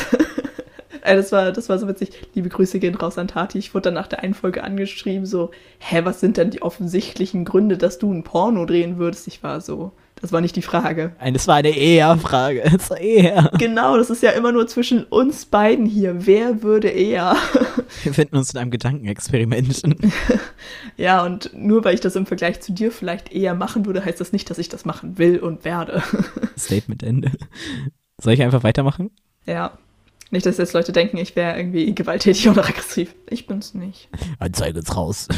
das 1.02 1.32
war, 1.32 1.52
das 1.52 1.70
war 1.70 1.78
so 1.78 1.88
witzig. 1.88 2.10
Liebe 2.34 2.50
Grüße 2.50 2.80
gehen 2.80 2.96
raus 2.96 3.16
an 3.16 3.28
Tati. 3.28 3.56
Ich 3.56 3.72
wurde 3.72 3.84
dann 3.84 3.94
nach 3.94 4.08
der 4.08 4.22
einen 4.22 4.34
Folge 4.34 4.62
angeschrieben, 4.62 5.24
so, 5.24 5.50
hä, 5.78 6.02
was 6.04 6.20
sind 6.20 6.36
denn 6.36 6.50
die 6.50 6.60
offensichtlichen 6.60 7.46
Gründe, 7.46 7.78
dass 7.78 7.98
du 7.98 8.12
ein 8.12 8.24
Porno 8.24 8.66
drehen 8.66 8.98
würdest? 8.98 9.26
Ich 9.26 9.42
war 9.42 9.62
so, 9.62 9.92
das 10.20 10.32
war 10.32 10.40
nicht 10.40 10.56
die 10.56 10.62
Frage. 10.62 11.12
Das 11.32 11.46
war 11.46 11.56
eine 11.56 11.76
Eher-Frage. 11.76 12.62
Eher. 12.98 13.50
Genau, 13.58 13.96
das 13.96 14.08
ist 14.08 14.22
ja 14.22 14.30
immer 14.30 14.50
nur 14.50 14.66
zwischen 14.66 15.04
uns 15.04 15.44
beiden 15.44 15.84
hier. 15.84 16.26
Wer 16.26 16.62
würde 16.62 16.88
eher? 16.88 17.36
Wir 18.02 18.14
finden 18.14 18.36
uns 18.36 18.52
in 18.52 18.58
einem 18.58 18.70
Gedankenexperiment. 18.70 19.82
ja, 20.96 21.24
und 21.24 21.50
nur 21.54 21.84
weil 21.84 21.94
ich 21.94 22.00
das 22.00 22.16
im 22.16 22.26
Vergleich 22.26 22.60
zu 22.60 22.72
dir 22.72 22.90
vielleicht 22.90 23.32
eher 23.32 23.54
machen 23.54 23.84
würde, 23.84 24.04
heißt 24.04 24.20
das 24.20 24.32
nicht, 24.32 24.48
dass 24.50 24.58
ich 24.58 24.68
das 24.68 24.84
machen 24.84 25.18
will 25.18 25.38
und 25.38 25.64
werde. 25.64 26.02
Statement 26.58 27.02
Ende. 27.02 27.32
Soll 28.20 28.32
ich 28.32 28.42
einfach 28.42 28.62
weitermachen? 28.62 29.10
Ja. 29.44 29.78
Nicht, 30.30 30.46
dass 30.46 30.58
jetzt 30.58 30.72
Leute 30.72 30.92
denken, 30.92 31.18
ich 31.18 31.36
wäre 31.36 31.56
irgendwie 31.56 31.94
gewalttätig 31.94 32.48
oder 32.48 32.64
aggressiv. 32.66 33.14
Ich 33.30 33.46
bin's 33.46 33.74
nicht. 33.74 34.08
Anzeige 34.38 34.78
jetzt 34.78 34.96
raus. 34.96 35.28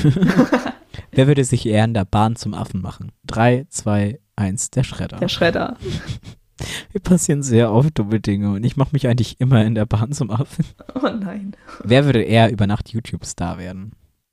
Wer 1.13 1.27
würde 1.27 1.45
sich 1.45 1.67
eher 1.67 1.85
in 1.85 1.95
der 1.95 2.05
Bahn 2.05 2.37
zum 2.37 2.55
Affen 2.55 2.81
machen? 2.81 3.13
Drei, 3.27 3.67
zwei, 3.69 4.19
eins, 4.37 4.71
der 4.71 4.85
Schredder. 4.85 5.19
Der 5.19 5.29
Schredder. 5.29 5.77
Mir 6.93 7.01
passieren 7.01 7.43
sehr 7.43 7.73
oft 7.73 7.99
dumme 7.99 8.19
Dinge 8.19 8.51
und 8.51 8.65
ich 8.65 8.77
mache 8.77 8.91
mich 8.93 9.07
eigentlich 9.07 9.41
immer 9.41 9.65
in 9.65 9.75
der 9.75 9.87
Bahn 9.87 10.13
zum 10.13 10.31
Affen. 10.31 10.65
Oh 10.95 11.09
nein. 11.09 11.55
Wer 11.85 12.05
würde 12.05 12.23
eher 12.23 12.51
über 12.51 12.67
Nacht 12.67 12.89
YouTube-Star 12.89 13.59
werden? 13.59 13.93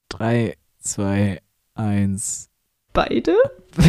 Drei, 0.09 0.55
zwei, 0.79 1.41
eins. 1.75 2.49
Beide? 2.93 3.35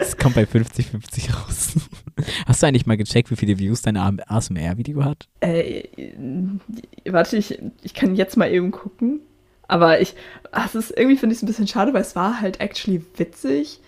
Es 0.00 0.16
kommt 0.16 0.36
bei 0.36 0.44
50-50 0.44 1.34
raus. 1.34 1.74
Hast 2.46 2.62
du 2.62 2.66
eigentlich 2.66 2.86
mal 2.86 2.96
gecheckt, 2.96 3.30
wie 3.30 3.36
viele 3.36 3.58
Views 3.58 3.82
dein 3.82 3.96
ASMR-Video 3.96 5.04
hat? 5.04 5.28
Äh, 5.40 5.84
warte, 7.06 7.36
ich, 7.36 7.58
ich 7.82 7.94
kann 7.94 8.14
jetzt 8.14 8.36
mal 8.36 8.50
eben 8.50 8.70
gucken. 8.70 9.20
Aber 9.68 10.00
ich, 10.00 10.14
ach, 10.50 10.74
ist, 10.74 10.90
irgendwie 10.96 11.16
finde 11.16 11.34
ich 11.34 11.38
es 11.38 11.42
ein 11.42 11.46
bisschen 11.46 11.68
schade, 11.68 11.92
weil 11.92 12.00
es 12.00 12.16
war 12.16 12.40
halt 12.40 12.60
actually 12.60 13.04
witzig. 13.16 13.80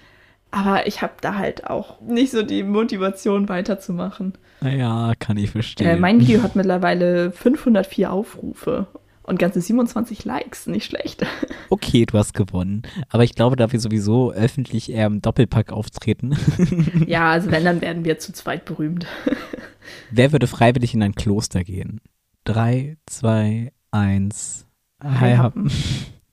Aber 0.50 0.86
ich 0.86 1.00
habe 1.00 1.14
da 1.20 1.36
halt 1.36 1.68
auch 1.68 2.00
nicht 2.00 2.32
so 2.32 2.42
die 2.42 2.62
Motivation 2.62 3.48
weiterzumachen. 3.48 4.34
Naja, 4.60 5.14
kann 5.18 5.36
ich 5.36 5.50
verstehen. 5.50 5.86
Äh, 5.86 5.96
mein 5.96 6.20
Video 6.20 6.42
hat 6.42 6.56
mittlerweile 6.56 7.30
504 7.30 8.12
Aufrufe 8.12 8.88
und 9.22 9.38
ganze 9.38 9.60
27 9.60 10.24
Likes. 10.24 10.66
Nicht 10.66 10.86
schlecht. 10.86 11.26
Okay, 11.72 12.04
du 12.04 12.18
hast 12.18 12.34
gewonnen. 12.34 12.82
Aber 13.10 13.22
ich 13.22 13.36
glaube, 13.36 13.54
da 13.54 13.70
wir 13.70 13.78
sowieso 13.78 14.32
öffentlich 14.32 14.90
eher 14.90 15.06
im 15.06 15.22
Doppelpack 15.22 15.70
auftreten. 15.70 16.36
Ja, 17.06 17.30
also 17.30 17.52
wenn, 17.52 17.64
dann 17.64 17.80
werden 17.80 18.04
wir 18.04 18.18
zu 18.18 18.32
zweit 18.32 18.64
berühmt. 18.64 19.06
Wer 20.10 20.32
würde 20.32 20.48
freiwillig 20.48 20.94
in 20.94 21.02
ein 21.04 21.14
Kloster 21.14 21.62
gehen? 21.62 22.00
Drei, 22.42 22.96
zwei, 23.06 23.72
eins. 23.92 24.66
Hi, 25.00 25.36
Happen. 25.36 25.70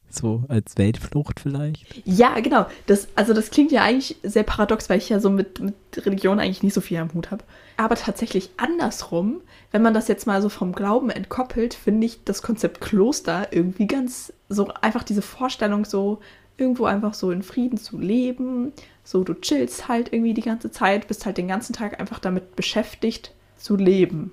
So 0.09 0.43
als 0.47 0.77
Weltflucht 0.77 1.39
vielleicht? 1.39 2.01
Ja, 2.05 2.39
genau. 2.39 2.65
Das, 2.85 3.07
also 3.15 3.33
das 3.33 3.51
klingt 3.51 3.71
ja 3.71 3.83
eigentlich 3.83 4.15
sehr 4.23 4.43
paradox, 4.43 4.89
weil 4.89 4.99
ich 4.99 5.09
ja 5.09 5.19
so 5.19 5.29
mit, 5.29 5.59
mit 5.59 5.75
Religion 5.97 6.39
eigentlich 6.39 6.63
nicht 6.63 6.73
so 6.73 6.81
viel 6.81 6.97
am 6.97 7.13
Hut 7.13 7.31
habe. 7.31 7.43
Aber 7.75 7.95
tatsächlich 7.95 8.49
andersrum, 8.57 9.41
wenn 9.71 9.81
man 9.81 9.93
das 9.93 10.07
jetzt 10.07 10.25
mal 10.25 10.41
so 10.41 10.49
vom 10.49 10.73
Glauben 10.73 11.09
entkoppelt, 11.09 11.73
finde 11.73 12.07
ich 12.07 12.23
das 12.23 12.41
Konzept 12.41 12.81
Kloster 12.81 13.47
irgendwie 13.51 13.87
ganz 13.87 14.33
so 14.49 14.69
einfach 14.81 15.03
diese 15.03 15.21
Vorstellung 15.21 15.85
so 15.85 16.19
irgendwo 16.57 16.85
einfach 16.85 17.13
so 17.13 17.31
in 17.31 17.43
Frieden 17.43 17.77
zu 17.77 17.99
leben. 17.99 18.71
So 19.03 19.23
du 19.23 19.33
chillst 19.33 19.87
halt 19.87 20.11
irgendwie 20.11 20.33
die 20.33 20.41
ganze 20.41 20.71
Zeit, 20.71 21.07
bist 21.07 21.25
halt 21.25 21.37
den 21.37 21.47
ganzen 21.47 21.73
Tag 21.73 21.99
einfach 21.99 22.19
damit 22.19 22.55
beschäftigt 22.55 23.33
zu 23.57 23.75
leben. 23.75 24.31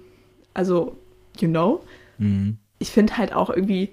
Also, 0.54 0.96
you 1.38 1.48
know? 1.48 1.82
Mhm. 2.18 2.58
Ich 2.78 2.90
finde 2.90 3.16
halt 3.18 3.34
auch 3.34 3.50
irgendwie 3.50 3.90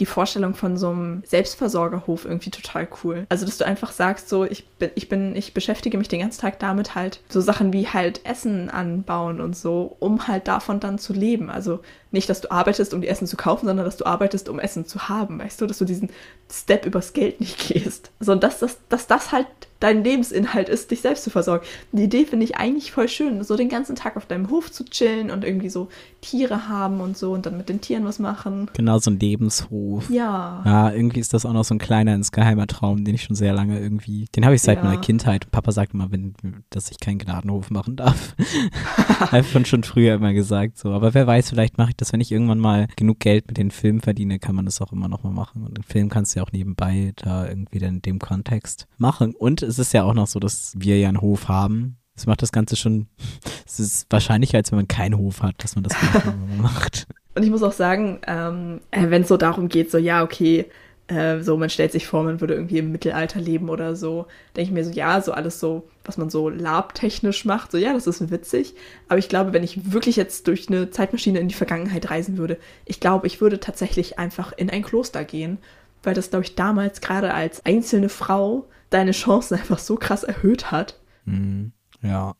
die 0.00 0.06
Vorstellung 0.06 0.54
von 0.54 0.76
so 0.76 0.90
einem 0.90 1.22
Selbstversorgerhof 1.24 2.24
irgendwie 2.24 2.50
total 2.50 2.88
cool. 3.02 3.26
Also, 3.28 3.46
dass 3.46 3.58
du 3.58 3.64
einfach 3.64 3.92
sagst, 3.92 4.28
so, 4.28 4.44
ich 4.44 4.66
bin, 4.68 4.90
ich 4.94 5.08
bin, 5.08 5.36
ich 5.36 5.54
beschäftige 5.54 5.96
mich 5.96 6.08
den 6.08 6.20
ganzen 6.20 6.40
Tag 6.40 6.58
damit 6.58 6.94
halt, 6.94 7.20
so 7.28 7.40
Sachen 7.40 7.72
wie 7.72 7.86
halt 7.86 8.24
Essen 8.24 8.68
anbauen 8.68 9.40
und 9.40 9.56
so, 9.56 9.96
um 10.00 10.26
halt 10.26 10.48
davon 10.48 10.80
dann 10.80 10.98
zu 10.98 11.12
leben. 11.12 11.50
Also 11.50 11.80
nicht, 12.10 12.28
dass 12.28 12.40
du 12.40 12.50
arbeitest, 12.50 12.94
um 12.94 13.00
die 13.00 13.08
Essen 13.08 13.26
zu 13.26 13.36
kaufen, 13.36 13.66
sondern 13.66 13.84
dass 13.84 13.96
du 13.96 14.06
arbeitest, 14.06 14.48
um 14.48 14.58
Essen 14.58 14.86
zu 14.86 15.08
haben, 15.08 15.38
weißt 15.38 15.60
du, 15.60 15.66
dass 15.66 15.78
du 15.78 15.84
diesen 15.84 16.10
Step 16.50 16.84
übers 16.84 17.12
Geld 17.12 17.40
nicht 17.40 17.68
gehst. 17.68 18.10
Sondern 18.20 18.50
dass, 18.50 18.58
dass, 18.58 18.78
dass 18.88 19.06
das 19.06 19.32
halt 19.32 19.46
dein 19.80 20.04
Lebensinhalt 20.04 20.68
ist, 20.68 20.90
dich 20.90 21.00
selbst 21.00 21.24
zu 21.24 21.30
versorgen. 21.30 21.64
Die 21.92 22.04
Idee 22.04 22.24
finde 22.24 22.44
ich 22.44 22.56
eigentlich 22.56 22.92
voll 22.92 23.08
schön, 23.08 23.42
so 23.42 23.56
den 23.56 23.68
ganzen 23.68 23.96
Tag 23.96 24.16
auf 24.16 24.26
deinem 24.26 24.50
Hof 24.50 24.70
zu 24.70 24.84
chillen 24.84 25.30
und 25.30 25.44
irgendwie 25.44 25.68
so 25.68 25.88
Tiere 26.20 26.68
haben 26.68 27.00
und 27.00 27.16
so 27.16 27.32
und 27.32 27.46
dann 27.46 27.56
mit 27.56 27.68
den 27.68 27.80
Tieren 27.80 28.04
was 28.04 28.18
machen. 28.18 28.70
Genau, 28.74 28.98
so 28.98 29.10
ein 29.10 29.18
Lebenshof. 29.18 30.10
Ja. 30.10 30.62
Ja, 30.64 30.90
irgendwie 30.90 31.20
ist 31.20 31.34
das 31.34 31.46
auch 31.46 31.52
noch 31.52 31.64
so 31.64 31.74
ein 31.74 31.78
kleiner 31.78 32.14
insgeheimer 32.14 32.66
Traum, 32.66 33.04
den 33.04 33.14
ich 33.14 33.22
schon 33.22 33.36
sehr 33.36 33.52
lange 33.52 33.78
irgendwie, 33.78 34.26
den 34.34 34.44
habe 34.44 34.54
ich 34.54 34.62
seit 34.62 34.78
ja. 34.78 34.84
meiner 34.84 35.00
Kindheit. 35.00 35.50
Papa 35.50 35.72
sagt 35.72 35.94
immer, 35.94 36.10
wenn, 36.10 36.34
dass 36.70 36.90
ich 36.90 36.98
keinen 36.98 37.18
Gnadenhof 37.18 37.70
machen 37.70 37.96
darf. 37.96 38.34
habe 39.20 39.40
ich 39.40 39.68
schon 39.68 39.84
früher 39.84 40.14
immer 40.14 40.32
gesagt 40.32 40.78
so. 40.78 40.90
Aber 40.90 41.14
wer 41.14 41.26
weiß, 41.26 41.50
vielleicht 41.50 41.78
mache 41.78 41.90
ich 41.90 41.96
das, 41.96 42.12
wenn 42.12 42.20
ich 42.20 42.32
irgendwann 42.32 42.58
mal 42.58 42.88
genug 42.96 43.20
Geld 43.20 43.46
mit 43.48 43.56
den 43.56 43.70
Filmen 43.70 44.00
verdiene, 44.00 44.38
kann 44.38 44.54
man 44.54 44.64
das 44.64 44.80
auch 44.80 44.92
immer 44.92 45.08
noch 45.08 45.22
mal 45.22 45.30
machen. 45.30 45.64
Und 45.64 45.76
den 45.76 45.84
Film 45.84 46.08
kannst 46.08 46.34
du 46.34 46.40
ja 46.40 46.46
auch 46.46 46.52
nebenbei 46.52 47.12
da 47.16 47.46
irgendwie 47.48 47.78
dann 47.78 47.96
in 47.96 48.02
dem 48.02 48.18
Kontext 48.18 48.86
machen. 48.98 49.34
Und 49.34 49.65
es 49.66 49.78
ist 49.78 49.92
ja 49.92 50.04
auch 50.04 50.14
noch 50.14 50.26
so, 50.26 50.38
dass 50.38 50.72
wir 50.76 50.98
ja 50.98 51.08
einen 51.08 51.20
Hof 51.20 51.48
haben. 51.48 51.96
Das 52.14 52.26
macht 52.26 52.42
das 52.42 52.52
Ganze 52.52 52.76
schon, 52.76 53.08
es 53.66 53.80
ist 53.80 54.06
wahrscheinlicher, 54.10 54.58
als 54.58 54.72
wenn 54.72 54.78
man 54.78 54.88
keinen 54.88 55.18
Hof 55.18 55.42
hat, 55.42 55.62
dass 55.62 55.74
man 55.74 55.84
das 55.84 55.96
macht. 56.58 57.06
Und 57.34 57.42
ich 57.42 57.50
muss 57.50 57.62
auch 57.62 57.72
sagen, 57.72 58.20
ähm, 58.26 58.80
äh, 58.90 59.10
wenn 59.10 59.22
es 59.22 59.28
so 59.28 59.36
darum 59.36 59.68
geht, 59.68 59.90
so, 59.90 59.98
ja, 59.98 60.22
okay, 60.22 60.66
äh, 61.08 61.40
so, 61.40 61.56
man 61.56 61.70
stellt 61.70 61.92
sich 61.92 62.06
vor, 62.06 62.24
man 62.24 62.40
würde 62.40 62.54
irgendwie 62.54 62.78
im 62.78 62.90
Mittelalter 62.90 63.40
leben 63.40 63.68
oder 63.68 63.94
so, 63.94 64.26
denke 64.56 64.70
ich 64.70 64.74
mir 64.74 64.84
so, 64.84 64.90
ja, 64.90 65.20
so 65.20 65.32
alles 65.32 65.60
so, 65.60 65.86
was 66.04 66.16
man 66.16 66.30
so 66.30 66.48
labtechnisch 66.48 67.44
macht, 67.44 67.70
so, 67.70 67.78
ja, 67.78 67.92
das 67.92 68.06
ist 68.06 68.30
witzig. 68.30 68.74
Aber 69.08 69.18
ich 69.18 69.28
glaube, 69.28 69.52
wenn 69.52 69.62
ich 69.62 69.92
wirklich 69.92 70.16
jetzt 70.16 70.48
durch 70.48 70.68
eine 70.68 70.90
Zeitmaschine 70.90 71.38
in 71.38 71.48
die 71.48 71.54
Vergangenheit 71.54 72.10
reisen 72.10 72.38
würde, 72.38 72.58
ich 72.86 72.98
glaube, 72.98 73.26
ich 73.26 73.40
würde 73.40 73.60
tatsächlich 73.60 74.18
einfach 74.18 74.52
in 74.56 74.70
ein 74.70 74.82
Kloster 74.82 75.24
gehen, 75.24 75.58
weil 76.02 76.14
das, 76.14 76.30
glaube 76.30 76.44
ich, 76.44 76.54
damals 76.54 77.00
gerade 77.00 77.34
als 77.34 77.64
einzelne 77.66 78.08
Frau 78.08 78.66
deine 78.90 79.12
Chancen 79.12 79.58
einfach 79.58 79.78
so 79.78 79.96
krass 79.96 80.24
erhöht 80.24 80.70
hat. 80.70 80.98
Mhm. 81.24 81.72
Ja. 82.02 82.34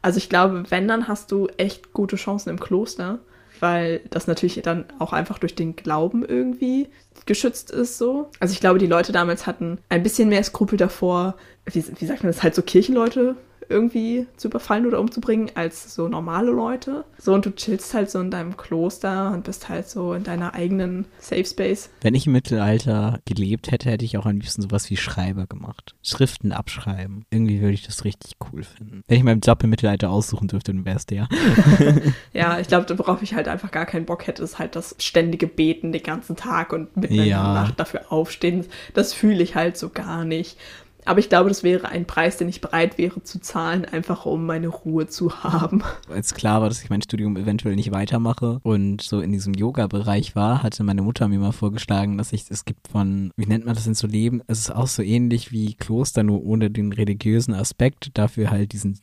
Also 0.00 0.18
ich 0.18 0.28
glaube, 0.28 0.64
wenn, 0.70 0.88
dann 0.88 1.08
hast 1.08 1.30
du 1.30 1.46
echt 1.56 1.92
gute 1.92 2.16
Chancen 2.16 2.50
im 2.50 2.60
Kloster, 2.60 3.20
weil 3.60 4.00
das 4.10 4.26
natürlich 4.26 4.60
dann 4.62 4.86
auch 4.98 5.12
einfach 5.12 5.38
durch 5.38 5.54
den 5.54 5.76
Glauben 5.76 6.24
irgendwie 6.24 6.88
geschützt 7.26 7.70
ist 7.70 7.98
so. 7.98 8.30
Also 8.40 8.52
ich 8.52 8.60
glaube, 8.60 8.80
die 8.80 8.86
Leute 8.86 9.12
damals 9.12 9.46
hatten 9.46 9.78
ein 9.88 10.02
bisschen 10.02 10.28
mehr 10.28 10.42
Skrupel 10.42 10.76
davor, 10.76 11.36
wie, 11.66 11.84
wie 11.98 12.06
sagt 12.06 12.24
man 12.24 12.32
das, 12.32 12.42
halt 12.42 12.56
so 12.56 12.62
Kirchenleute 12.62 13.36
irgendwie 13.68 14.26
zu 14.36 14.48
überfallen 14.48 14.86
oder 14.86 15.00
umzubringen 15.00 15.50
als 15.54 15.94
so 15.94 16.08
normale 16.08 16.50
Leute. 16.50 17.04
So 17.18 17.34
und 17.34 17.46
du 17.46 17.54
chillst 17.54 17.94
halt 17.94 18.10
so 18.10 18.20
in 18.20 18.30
deinem 18.30 18.56
Kloster 18.56 19.32
und 19.32 19.44
bist 19.44 19.68
halt 19.68 19.88
so 19.88 20.14
in 20.14 20.24
deiner 20.24 20.54
eigenen 20.54 21.06
Safe 21.18 21.44
Space. 21.44 21.90
Wenn 22.00 22.14
ich 22.14 22.26
im 22.26 22.32
Mittelalter 22.32 23.20
gelebt 23.24 23.70
hätte, 23.70 23.90
hätte 23.90 24.04
ich 24.04 24.18
auch 24.18 24.26
am 24.26 24.36
liebsten 24.36 24.62
sowas 24.62 24.90
wie 24.90 24.96
Schreiber 24.96 25.46
gemacht. 25.46 25.94
Schriften 26.02 26.52
abschreiben. 26.52 27.24
Irgendwie 27.30 27.60
würde 27.60 27.74
ich 27.74 27.86
das 27.86 28.04
richtig 28.04 28.36
cool 28.52 28.62
finden. 28.62 29.02
Wenn 29.06 29.18
ich 29.18 29.24
meinen 29.24 29.40
Job 29.40 29.62
im 29.62 29.70
Mittelalter 29.70 30.10
aussuchen 30.10 30.48
dürfte, 30.48 30.72
dann 30.72 30.84
wäre 30.84 30.96
es 30.96 31.06
der. 31.06 31.28
ja, 32.32 32.58
ich 32.58 32.68
glaube, 32.68 32.98
worauf 32.98 33.22
ich 33.22 33.34
halt 33.34 33.48
einfach 33.48 33.70
gar 33.70 33.86
keinen 33.86 34.06
Bock 34.06 34.26
hätte, 34.26 34.42
ist 34.42 34.58
halt 34.58 34.76
das 34.76 34.96
ständige 34.98 35.46
Beten 35.46 35.92
den 35.92 36.02
ganzen 36.02 36.36
Tag 36.36 36.72
und 36.72 36.96
mitten 36.96 37.14
in 37.14 37.28
der 37.28 37.42
Nacht 37.42 37.78
dafür 37.78 38.10
aufstehen. 38.10 38.66
Das 38.94 39.12
fühle 39.12 39.42
ich 39.42 39.54
halt 39.54 39.76
so 39.76 39.90
gar 39.90 40.24
nicht. 40.24 40.56
Aber 41.04 41.18
ich 41.18 41.28
glaube, 41.28 41.48
das 41.48 41.62
wäre 41.62 41.88
ein 41.88 42.06
Preis, 42.06 42.36
den 42.36 42.48
ich 42.48 42.60
bereit 42.60 42.98
wäre 42.98 43.22
zu 43.22 43.40
zahlen, 43.40 43.84
einfach 43.84 44.26
um 44.26 44.46
meine 44.46 44.68
Ruhe 44.68 45.06
zu 45.06 45.42
haben. 45.42 45.82
Als 46.08 46.34
klar 46.34 46.60
war, 46.60 46.68
dass 46.68 46.82
ich 46.82 46.90
mein 46.90 47.02
Studium 47.02 47.36
eventuell 47.36 47.74
nicht 47.74 47.92
weitermache 47.92 48.60
und 48.62 49.02
so 49.02 49.20
in 49.20 49.32
diesem 49.32 49.54
Yoga-Bereich 49.54 50.36
war, 50.36 50.62
hatte 50.62 50.84
meine 50.84 51.02
Mutter 51.02 51.28
mir 51.28 51.38
mal 51.38 51.52
vorgeschlagen, 51.52 52.18
dass 52.18 52.32
ich, 52.32 52.44
es 52.50 52.64
gibt 52.64 52.88
von, 52.88 53.32
wie 53.36 53.46
nennt 53.46 53.66
man 53.66 53.74
das 53.74 53.86
in 53.86 53.94
so 53.94 54.06
Leben? 54.06 54.42
Es 54.46 54.60
ist 54.60 54.70
auch 54.70 54.86
so 54.86 55.02
ähnlich 55.02 55.52
wie 55.52 55.74
Kloster, 55.74 56.22
nur 56.22 56.44
ohne 56.44 56.70
den 56.70 56.92
religiösen 56.92 57.54
Aspekt, 57.54 58.10
dafür 58.14 58.50
halt 58.50 58.72
diesen 58.72 59.00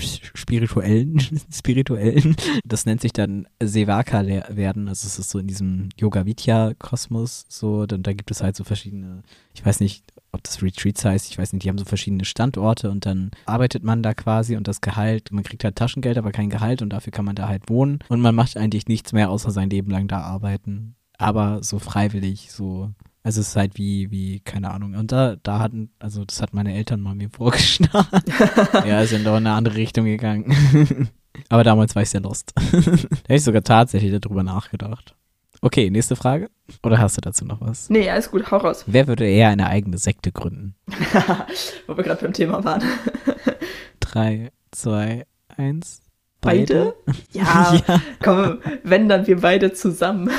spirituellen, 0.00 1.20
spirituellen. 1.52 2.36
Das 2.64 2.86
nennt 2.86 3.00
sich 3.00 3.12
dann 3.12 3.46
Sevaka 3.62 4.26
werden. 4.26 4.88
Also 4.88 5.06
es 5.06 5.18
ist 5.18 5.30
so 5.30 5.38
in 5.38 5.46
diesem 5.46 5.88
Yoga 5.96 6.26
Vidya 6.26 6.74
Kosmos 6.78 7.46
so. 7.48 7.86
Dann 7.86 8.02
da 8.02 8.12
gibt 8.12 8.30
es 8.30 8.42
halt 8.42 8.56
so 8.56 8.64
verschiedene, 8.64 9.22
ich 9.54 9.64
weiß 9.64 9.80
nicht, 9.80 10.04
ob 10.32 10.42
das 10.42 10.62
Retreats 10.62 11.04
heißt, 11.04 11.30
ich 11.30 11.38
weiß 11.38 11.52
nicht, 11.52 11.64
die 11.64 11.68
haben 11.68 11.78
so 11.78 11.84
verschiedene 11.84 12.24
Standorte 12.24 12.90
und 12.90 13.06
dann 13.06 13.30
arbeitet 13.46 13.82
man 13.82 14.02
da 14.02 14.14
quasi 14.14 14.56
und 14.56 14.68
das 14.68 14.80
Gehalt, 14.80 15.32
man 15.32 15.44
kriegt 15.44 15.64
halt 15.64 15.76
Taschengeld, 15.76 16.18
aber 16.18 16.32
kein 16.32 16.50
Gehalt 16.50 16.82
und 16.82 16.90
dafür 16.90 17.12
kann 17.12 17.24
man 17.24 17.34
da 17.34 17.48
halt 17.48 17.68
wohnen 17.68 18.00
und 18.08 18.20
man 18.20 18.34
macht 18.34 18.56
eigentlich 18.56 18.88
nichts 18.88 19.12
mehr, 19.12 19.30
außer 19.30 19.50
sein 19.50 19.70
Leben 19.70 19.90
lang 19.90 20.06
da 20.08 20.20
arbeiten. 20.20 20.94
Aber 21.16 21.62
so 21.62 21.78
freiwillig, 21.78 22.52
so 22.52 22.92
also 23.22 23.40
es 23.40 23.48
ist 23.48 23.56
halt 23.56 23.76
wie, 23.76 24.10
wie, 24.10 24.40
keine 24.40 24.70
Ahnung. 24.70 24.94
Und 24.94 25.12
da, 25.12 25.36
da 25.42 25.58
hatten, 25.58 25.90
also 25.98 26.24
das 26.24 26.40
hat 26.40 26.54
meine 26.54 26.74
Eltern 26.74 27.00
mal 27.00 27.14
mir 27.14 27.30
vorgeschlagen. 27.36 28.22
ja, 28.86 29.04
sind 29.06 29.26
doch 29.26 29.36
in 29.36 29.46
eine 29.46 29.52
andere 29.52 29.76
Richtung 29.76 30.04
gegangen. 30.04 31.08
Aber 31.48 31.62
damals 31.62 31.94
war 31.94 32.02
ich 32.02 32.10
sehr 32.10 32.20
lost. 32.20 32.52
da 32.56 32.62
hätte 32.70 33.34
ich 33.34 33.44
sogar 33.44 33.62
tatsächlich 33.62 34.18
darüber 34.20 34.42
nachgedacht. 34.42 35.14
Okay, 35.60 35.90
nächste 35.90 36.16
Frage. 36.16 36.50
Oder 36.84 36.98
hast 36.98 37.16
du 37.16 37.20
dazu 37.20 37.44
noch 37.44 37.60
was? 37.60 37.90
Nee, 37.90 38.08
alles 38.10 38.30
gut, 38.30 38.50
hau 38.50 38.58
raus. 38.58 38.84
Wer 38.86 39.08
würde 39.08 39.26
eher 39.26 39.48
eine 39.48 39.66
eigene 39.66 39.98
Sekte 39.98 40.30
gründen? 40.30 40.76
Wo 41.86 41.96
wir 41.96 42.04
gerade 42.04 42.22
beim 42.22 42.32
Thema 42.32 42.62
waren. 42.62 42.82
Drei, 43.98 44.52
zwei, 44.70 45.26
eins. 45.48 46.00
Beide? 46.40 46.94
beide? 47.06 47.24
Ja, 47.32 47.74
ja, 47.86 48.00
komm, 48.22 48.58
wenn 48.84 49.08
dann 49.08 49.26
wir 49.26 49.40
beide 49.40 49.72
zusammen. 49.72 50.30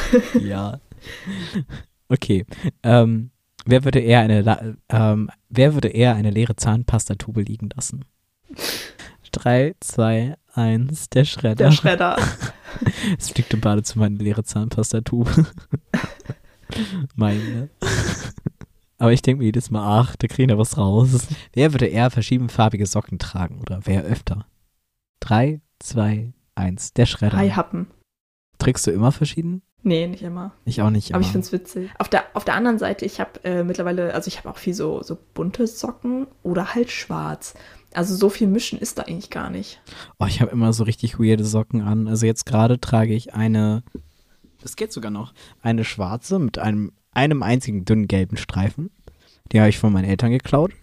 ja. 0.41 0.79
Okay. 2.09 2.45
Ähm, 2.83 3.31
wer 3.65 3.83
würde 3.85 3.99
eher 3.99 4.19
eine 4.21 4.77
ähm, 4.89 5.29
wer 5.49 5.73
würde 5.73 5.89
eher 5.89 6.15
eine 6.15 6.31
leere 6.31 6.55
Zahnpastatube 6.55 7.41
liegen 7.41 7.69
lassen? 7.75 8.05
Drei, 9.31 9.75
zwei, 9.79 10.35
eins, 10.53 11.09
der 11.09 11.23
Schredder. 11.23 11.65
Der 11.65 11.71
Schredder. 11.71 12.17
es 13.17 13.29
fliegt 13.29 13.53
im 13.53 13.61
Badezimmer 13.61 14.05
eine 14.05 14.17
leere 14.17 14.43
Zahnpastatube. 14.43 15.45
Meine. 17.15 17.69
Aber 18.97 19.13
ich 19.13 19.21
denke 19.21 19.39
mir 19.39 19.45
jedes 19.45 19.69
Mal, 19.69 20.01
ach, 20.01 20.15
da 20.15 20.27
kriegen 20.27 20.49
wir 20.49 20.57
was 20.57 20.77
raus. 20.77 21.27
Wer 21.53 21.73
würde 21.73 21.85
eher 21.85 22.09
verschiedenfarbige 22.09 22.87
Socken 22.87 23.19
tragen 23.19 23.61
oder 23.61 23.81
wer 23.85 24.03
öfter? 24.03 24.47
Drei, 25.19 25.61
zwei, 25.77 26.33
eins, 26.55 26.93
der 26.93 27.05
Schredder. 27.05 27.37
Drei 27.37 27.51
Happen. 27.51 27.87
Trägst 28.57 28.85
du 28.87 28.91
immer 28.91 29.11
verschieden? 29.11 29.61
Nee, 29.81 30.07
nicht 30.07 30.23
immer. 30.23 30.51
Ich 30.65 30.81
auch 30.81 30.89
nicht 30.89 31.09
immer. 31.09 31.17
Aber 31.17 31.25
ich 31.25 31.31
finde 31.31 31.45
es 31.45 31.53
witzig. 31.53 31.89
Auf 31.97 32.09
der, 32.09 32.25
auf 32.33 32.43
der 32.43 32.55
anderen 32.55 32.79
Seite, 32.79 33.05
ich 33.05 33.19
habe 33.19 33.43
äh, 33.43 33.63
mittlerweile, 33.63 34.13
also 34.13 34.27
ich 34.27 34.37
habe 34.37 34.49
auch 34.49 34.57
viel 34.57 34.73
so, 34.73 35.01
so 35.03 35.17
bunte 35.33 35.67
Socken 35.67 36.27
oder 36.43 36.75
halt 36.75 36.91
schwarz. 36.91 37.53
Also 37.93 38.15
so 38.15 38.29
viel 38.29 38.47
mischen 38.47 38.77
ist 38.77 38.99
da 38.99 39.03
eigentlich 39.03 39.29
gar 39.29 39.49
nicht. 39.49 39.81
Oh, 40.19 40.25
ich 40.25 40.41
habe 40.41 40.51
immer 40.51 40.73
so 40.73 40.83
richtig 40.83 41.19
weirde 41.19 41.45
Socken 41.45 41.81
an. 41.81 42.07
Also 42.07 42.25
jetzt 42.25 42.45
gerade 42.45 42.79
trage 42.79 43.13
ich 43.13 43.33
eine, 43.33 43.83
das 44.61 44.75
geht 44.75 44.91
sogar 44.91 45.11
noch, 45.11 45.33
eine 45.61 45.85
schwarze 45.85 46.39
mit 46.39 46.57
einem, 46.59 46.91
einem 47.11 47.41
einzigen 47.41 47.85
dünnen 47.85 48.07
gelben 48.07 48.37
Streifen. 48.37 48.91
Die 49.51 49.59
habe 49.59 49.69
ich 49.69 49.79
von 49.79 49.93
meinen 49.93 50.09
Eltern 50.09 50.31
geklaut. 50.31 50.73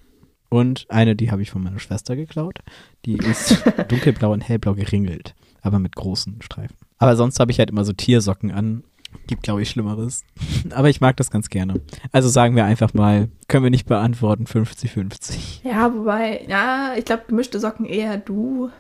Und 0.49 0.87
eine, 0.89 1.17
die 1.17 1.31
habe 1.31 1.43
ich 1.43 1.51
von 1.51 1.63
meiner 1.63 1.79
Schwester 1.81 2.17
geklaut. 2.17 2.61
Die 3.05 3.17
ist 3.17 3.63
dunkelblau 3.89 4.33
und 4.33 4.41
hellblau 4.41 4.75
geringelt, 4.75 5.35
aber 5.61 5.79
mit 5.79 5.97
großen 5.97 6.41
Streifen. 6.41 6.77
Aber 6.99 7.17
sonst 7.17 7.41
habe 7.41 7.51
ich 7.51 7.59
halt 7.59 7.71
immer 7.71 7.85
so 7.85 7.93
Tiersocken 7.93 8.51
an. 8.51 8.85
Gibt, 9.27 9.43
glaube 9.43 9.63
ich, 9.63 9.71
Schlimmeres. 9.71 10.25
Aber 10.71 10.89
ich 10.89 11.01
mag 11.01 11.17
das 11.17 11.31
ganz 11.31 11.49
gerne. 11.49 11.81
Also 12.13 12.29
sagen 12.29 12.57
wir 12.57 12.65
einfach 12.65 12.95
mal, 12.95 13.29
können 13.49 13.65
wir 13.65 13.71
nicht 13.71 13.87
beantworten, 13.87 14.45
50-50. 14.45 15.65
Ja, 15.65 15.95
wobei, 15.95 16.45
ja, 16.49 16.95
ich 16.97 17.05
glaube, 17.05 17.25
gemischte 17.29 17.59
Socken 17.61 17.87
eher 17.87 18.19
du. 18.19 18.71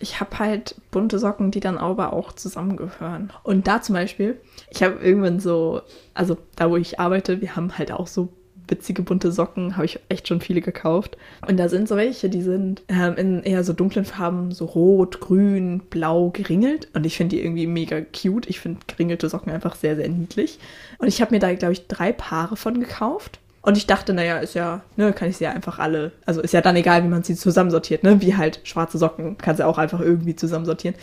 Ich 0.00 0.20
habe 0.20 0.38
halt 0.38 0.74
bunte 0.90 1.18
Socken, 1.18 1.50
die 1.50 1.60
dann 1.60 1.78
aber 1.78 2.12
auch 2.12 2.32
zusammengehören. 2.32 3.32
Und 3.42 3.66
da 3.66 3.80
zum 3.80 3.94
Beispiel, 3.94 4.38
ich 4.70 4.82
habe 4.82 4.96
irgendwann 4.96 5.40
so, 5.40 5.80
also 6.12 6.36
da 6.56 6.70
wo 6.70 6.76
ich 6.76 7.00
arbeite, 7.00 7.40
wir 7.40 7.56
haben 7.56 7.78
halt 7.78 7.92
auch 7.92 8.06
so 8.06 8.28
witzige 8.68 9.02
bunte 9.02 9.32
Socken, 9.32 9.76
habe 9.76 9.86
ich 9.86 10.00
echt 10.08 10.28
schon 10.28 10.40
viele 10.40 10.60
gekauft. 10.60 11.16
Und 11.46 11.56
da 11.58 11.68
sind 11.68 11.88
so 11.88 11.96
welche, 11.96 12.28
die 12.28 12.42
sind 12.42 12.82
ähm, 12.88 13.16
in 13.16 13.42
eher 13.42 13.64
so 13.64 13.72
dunklen 13.72 14.04
Farben, 14.04 14.52
so 14.52 14.64
rot, 14.64 15.20
grün, 15.20 15.80
blau 15.90 16.30
geringelt. 16.30 16.88
Und 16.94 17.06
ich 17.06 17.16
finde 17.16 17.36
die 17.36 17.42
irgendwie 17.42 17.66
mega 17.66 18.00
cute. 18.00 18.48
Ich 18.48 18.60
finde 18.60 18.80
geringelte 18.86 19.28
Socken 19.28 19.52
einfach 19.52 19.76
sehr, 19.76 19.96
sehr 19.96 20.08
niedlich. 20.08 20.58
Und 20.98 21.08
ich 21.08 21.20
habe 21.20 21.34
mir 21.34 21.40
da, 21.40 21.52
glaube 21.54 21.72
ich, 21.72 21.86
drei 21.86 22.12
Paare 22.12 22.56
von 22.56 22.80
gekauft. 22.80 23.38
Und 23.66 23.76
ich 23.76 23.88
dachte, 23.88 24.14
naja, 24.14 24.38
ist 24.38 24.54
ja, 24.54 24.82
ne, 24.94 25.12
kann 25.12 25.28
ich 25.28 25.38
sie 25.38 25.44
ja 25.44 25.50
einfach 25.50 25.80
alle, 25.80 26.12
also 26.24 26.40
ist 26.40 26.54
ja 26.54 26.60
dann 26.60 26.76
egal, 26.76 27.02
wie 27.02 27.08
man 27.08 27.24
sie 27.24 27.34
zusammensortiert, 27.34 28.04
ne? 28.04 28.20
Wie 28.20 28.36
halt 28.36 28.60
schwarze 28.62 28.96
Socken, 28.96 29.38
kannst 29.38 29.58
du 29.58 29.66
auch 29.66 29.76
einfach 29.76 29.98
irgendwie 29.98 30.36
zusammensortieren. 30.36 30.96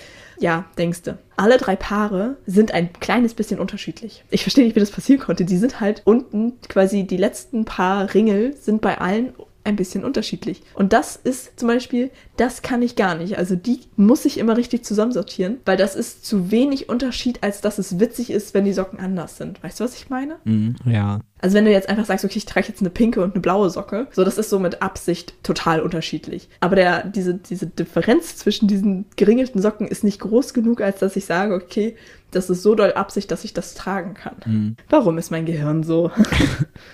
Ja, 0.44 0.66
denkste. 0.78 1.20
Alle 1.38 1.56
drei 1.56 1.78
Paare 1.78 2.36
sind 2.46 2.74
ein 2.74 2.92
kleines 2.92 3.34
bisschen 3.34 3.62
unterschiedlich. 3.62 4.26
Ich 4.30 4.42
verstehe 4.42 4.66
nicht, 4.66 4.76
wie 4.76 4.82
das 4.82 4.92
passieren 4.92 5.22
konnte. 5.22 5.46
Die 5.46 5.56
sind 5.56 5.80
halt 5.80 6.02
unten 6.04 6.60
quasi 6.68 7.06
die 7.06 7.16
letzten 7.16 7.64
paar 7.64 8.14
Ringel 8.14 8.54
sind 8.58 8.82
bei 8.82 8.98
allen 8.98 9.32
ein 9.64 9.76
bisschen 9.76 10.04
unterschiedlich. 10.04 10.62
Und 10.74 10.94
das 10.94 11.16
ist 11.16 11.60
zum 11.60 11.68
Beispiel, 11.68 12.12
das 12.38 12.62
kann 12.62 12.82
ich 12.82 12.96
gar 12.96 13.16
nicht. 13.16 13.38
Also 13.38 13.56
die 13.56 13.82
muss 13.96 14.26
ich 14.26 14.38
immer 14.38 14.58
richtig 14.58 14.84
zusammensortieren, 14.84 15.58
weil 15.66 15.78
das 15.78 15.96
ist 15.96 16.26
zu 16.26 16.52
wenig 16.52 16.90
Unterschied, 16.90 17.44
als 17.44 17.62
dass 17.62 17.78
es 17.78 18.00
witzig 18.00 18.30
ist, 18.32 18.54
wenn 18.54 18.66
die 18.66 18.74
Socken 18.74 19.00
anders 19.00 19.38
sind. 19.38 19.64
Weißt 19.64 19.80
du, 19.80 19.84
was 19.84 19.96
ich 19.96 20.10
meine? 20.10 20.38
Mhm, 20.44 20.76
ja. 20.86 21.20
Also 21.40 21.56
wenn 21.56 21.66
du 21.66 21.72
jetzt 21.72 21.90
einfach 21.90 22.06
sagst, 22.06 22.24
okay, 22.24 22.38
ich 22.38 22.46
trage 22.46 22.68
jetzt 22.70 22.82
eine 22.82 22.90
pinke 22.90 23.22
und 23.22 23.34
eine 23.34 23.42
blaue 23.42 23.70
Socke, 23.70 24.08
so 24.12 24.24
das 24.24 24.38
ist 24.38 24.50
so 24.50 24.60
mit 24.60 24.82
Absicht 24.82 25.34
total 25.44 25.82
unterschiedlich. 25.82 26.48
Aber 26.62 26.76
der, 26.76 27.06
diese, 27.06 27.36
diese 27.36 27.68
Differenz 27.68 28.38
zwischen 28.38 28.68
diesen 28.68 29.06
geringelten 29.18 29.62
Socken 29.62 29.88
ist 29.88 30.04
nicht 30.04 30.20
groß 30.20 30.54
genug, 30.54 30.82
als 30.82 31.00
dass 31.00 31.16
ich 31.16 31.26
sage, 31.26 31.54
okay, 31.54 31.96
das 32.32 32.50
ist 32.50 32.64
so 32.64 32.76
doll 32.76 32.94
Absicht, 32.94 33.30
dass 33.32 33.44
ich 33.44 33.54
das 33.54 33.76
tragen 33.76 34.14
kann. 34.14 34.36
Mhm. 34.46 34.76
Warum 34.90 35.18
ist 35.18 35.32
mein 35.32 35.46
Gehirn 35.46 35.84
so? 35.84 36.12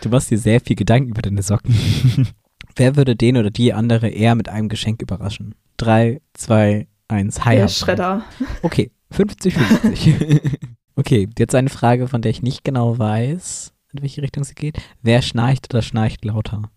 Du 0.02 0.10
machst 0.10 0.32
dir 0.32 0.38
sehr 0.38 0.60
viel 0.62 0.76
Gedanken 0.76 1.10
über 1.12 1.22
deine 1.22 1.42
Socken. 1.42 1.74
Wer 2.80 2.96
würde 2.96 3.18
den 3.18 3.36
oder 3.36 3.52
die 3.52 3.74
andere 3.74 4.08
eher 4.08 4.36
mit 4.36 4.48
einem 4.48 4.70
Geschenk 4.70 5.02
überraschen? 5.02 5.54
Drei, 5.76 6.22
zwei, 6.34 6.88
eins. 7.10 7.44
Hi. 7.44 7.58
Der. 7.58 7.68
Schredder. 7.68 8.24
Okay, 8.62 8.90
50-50. 9.14 10.58
okay, 10.96 11.28
jetzt 11.38 11.56
eine 11.56 11.70
Frage, 11.70 12.08
von 12.08 12.22
der 12.22 12.32
ich 12.32 12.42
nicht 12.42 12.64
genau 12.64 12.98
weiß, 12.98 13.74
in 13.92 14.02
welche 14.02 14.22
Richtung 14.22 14.46
sie 14.46 14.56
geht. 14.56 14.78
Wer 15.02 15.22
schnarcht 15.22 15.68
oder 15.74 15.82
schnarcht 15.82 16.24
lauter? 16.24 16.72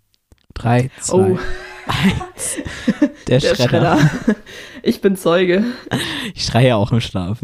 Drei, 0.54 0.90
zwei, 1.00 1.34
Oh, 1.34 1.38
eins. 1.86 2.56
Der, 3.40 3.54
der 3.54 3.54
Schredder. 3.68 3.98
Schredder. 3.98 4.36
Ich 4.84 5.00
bin 5.00 5.16
Zeuge. 5.16 5.64
Ich 6.34 6.44
schreie 6.44 6.74
auch 6.74 6.90
im 6.90 7.00
Schlaf. 7.00 7.38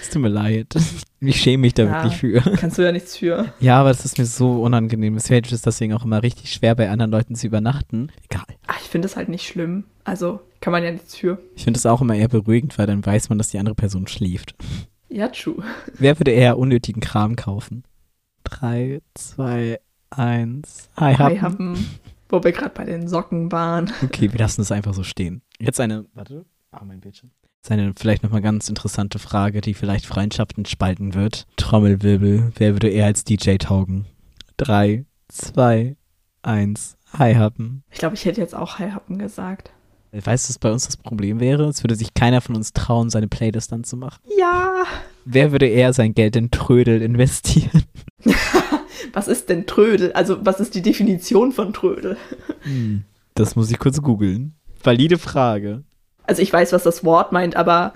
es 0.00 0.10
tut 0.10 0.22
mir 0.22 0.28
leid. 0.28 0.74
Ich 1.20 1.40
schäme 1.40 1.62
mich 1.62 1.74
da 1.74 1.84
Ja. 1.84 1.92
wirklich 2.04 2.16
für. 2.16 2.40
Kannst 2.56 2.78
du 2.78 2.82
ja 2.82 2.90
nichts 2.92 3.16
für. 3.16 3.52
Ja, 3.60 3.78
aber 3.80 3.90
das 3.90 4.04
ist 4.04 4.18
mir 4.18 4.24
so 4.26 4.62
unangenehm. 4.62 5.16
Es 5.16 5.28
fällt 5.28 5.50
es 5.52 5.62
deswegen 5.62 5.92
auch 5.92 6.04
immer 6.04 6.22
richtig 6.22 6.52
schwer, 6.52 6.74
bei 6.74 6.90
anderen 6.90 7.10
Leuten 7.12 7.34
zu 7.36 7.46
übernachten. 7.46 8.10
Egal. 8.28 8.44
Ach, 8.66 8.78
ich 8.80 8.88
finde 8.88 9.06
es 9.06 9.16
halt 9.16 9.28
nicht 9.28 9.46
schlimm. 9.46 9.84
Also 10.04 10.40
kann 10.60 10.72
man 10.72 10.82
ja 10.82 10.90
nichts 10.90 11.16
für. 11.16 11.38
Ich 11.54 11.64
finde 11.64 11.78
es 11.78 11.86
auch 11.86 12.00
immer 12.00 12.14
eher 12.16 12.28
beruhigend, 12.28 12.76
weil 12.78 12.86
dann 12.86 13.04
weiß 13.06 13.28
man, 13.28 13.38
dass 13.38 13.48
die 13.50 13.58
andere 13.58 13.74
Person 13.76 14.06
schläft. 14.08 14.54
Ja, 15.08 15.28
true. 15.28 15.62
Wer 15.96 16.18
würde 16.18 16.32
eher 16.32 16.58
unnötigen 16.58 17.00
Kram 17.00 17.36
kaufen? 17.36 17.84
Drei, 18.42 19.00
zwei, 19.14 19.78
eins. 20.10 20.88
Hi, 20.96 21.14
Hi, 21.14 21.38
Happen. 21.38 21.86
Wo 22.28 22.42
wir 22.42 22.52
gerade 22.52 22.70
bei 22.74 22.84
den 22.84 23.08
Socken 23.08 23.50
waren. 23.52 23.92
Okay, 24.02 24.32
wir 24.32 24.38
lassen 24.38 24.60
es 24.60 24.72
einfach 24.72 24.94
so 24.94 25.02
stehen. 25.02 25.42
Jetzt 25.58 25.80
eine, 25.80 26.06
warte, 26.14 26.44
ah, 26.70 26.84
mein 26.84 27.00
Bildschirm. 27.00 27.30
Jetzt 27.56 27.70
eine 27.70 27.92
vielleicht 27.96 28.22
nochmal 28.22 28.42
ganz 28.42 28.68
interessante 28.68 29.18
Frage, 29.18 29.60
die 29.60 29.74
vielleicht 29.74 30.06
Freundschaften 30.06 30.64
spalten 30.66 31.14
wird. 31.14 31.46
Trommelwirbel, 31.56 32.52
wer 32.56 32.72
würde 32.72 32.88
eher 32.88 33.06
als 33.06 33.24
DJ 33.24 33.56
taugen? 33.56 34.06
Drei, 34.56 35.04
zwei, 35.28 35.96
eins. 36.42 36.96
Hi, 37.12 37.34
Happen. 37.34 37.82
Ich 37.90 37.98
glaube, 37.98 38.14
ich 38.14 38.24
hätte 38.24 38.40
jetzt 38.40 38.54
auch 38.54 38.78
Hi 38.78 38.90
Happen 38.90 39.18
gesagt. 39.18 39.70
Weißt 40.12 40.48
du, 40.48 40.50
was 40.50 40.58
bei 40.58 40.70
uns 40.70 40.86
das 40.86 40.96
Problem 40.96 41.40
wäre? 41.40 41.64
Es 41.64 41.82
würde 41.82 41.94
sich 41.94 42.14
keiner 42.14 42.40
von 42.40 42.56
uns 42.56 42.72
trauen, 42.72 43.10
seine 43.10 43.28
Playlist 43.28 43.72
dann 43.72 43.84
zu 43.84 43.96
machen. 43.96 44.20
Ja. 44.38 44.84
Wer 45.24 45.52
würde 45.52 45.66
eher 45.66 45.92
sein 45.92 46.14
Geld 46.14 46.36
in 46.36 46.50
Trödel 46.50 47.02
investieren? 47.02 47.82
Was 49.16 49.28
ist 49.28 49.48
denn 49.48 49.66
Trödel? 49.66 50.12
Also, 50.12 50.44
was 50.44 50.60
ist 50.60 50.74
die 50.74 50.82
Definition 50.82 51.50
von 51.50 51.72
Trödel? 51.72 52.18
Das 53.34 53.56
muss 53.56 53.70
ich 53.70 53.78
kurz 53.78 54.02
googeln. 54.02 54.54
Valide 54.84 55.16
Frage. 55.16 55.84
Also, 56.24 56.42
ich 56.42 56.52
weiß, 56.52 56.74
was 56.74 56.82
das 56.82 57.02
Wort 57.02 57.32
meint, 57.32 57.56
aber 57.56 57.94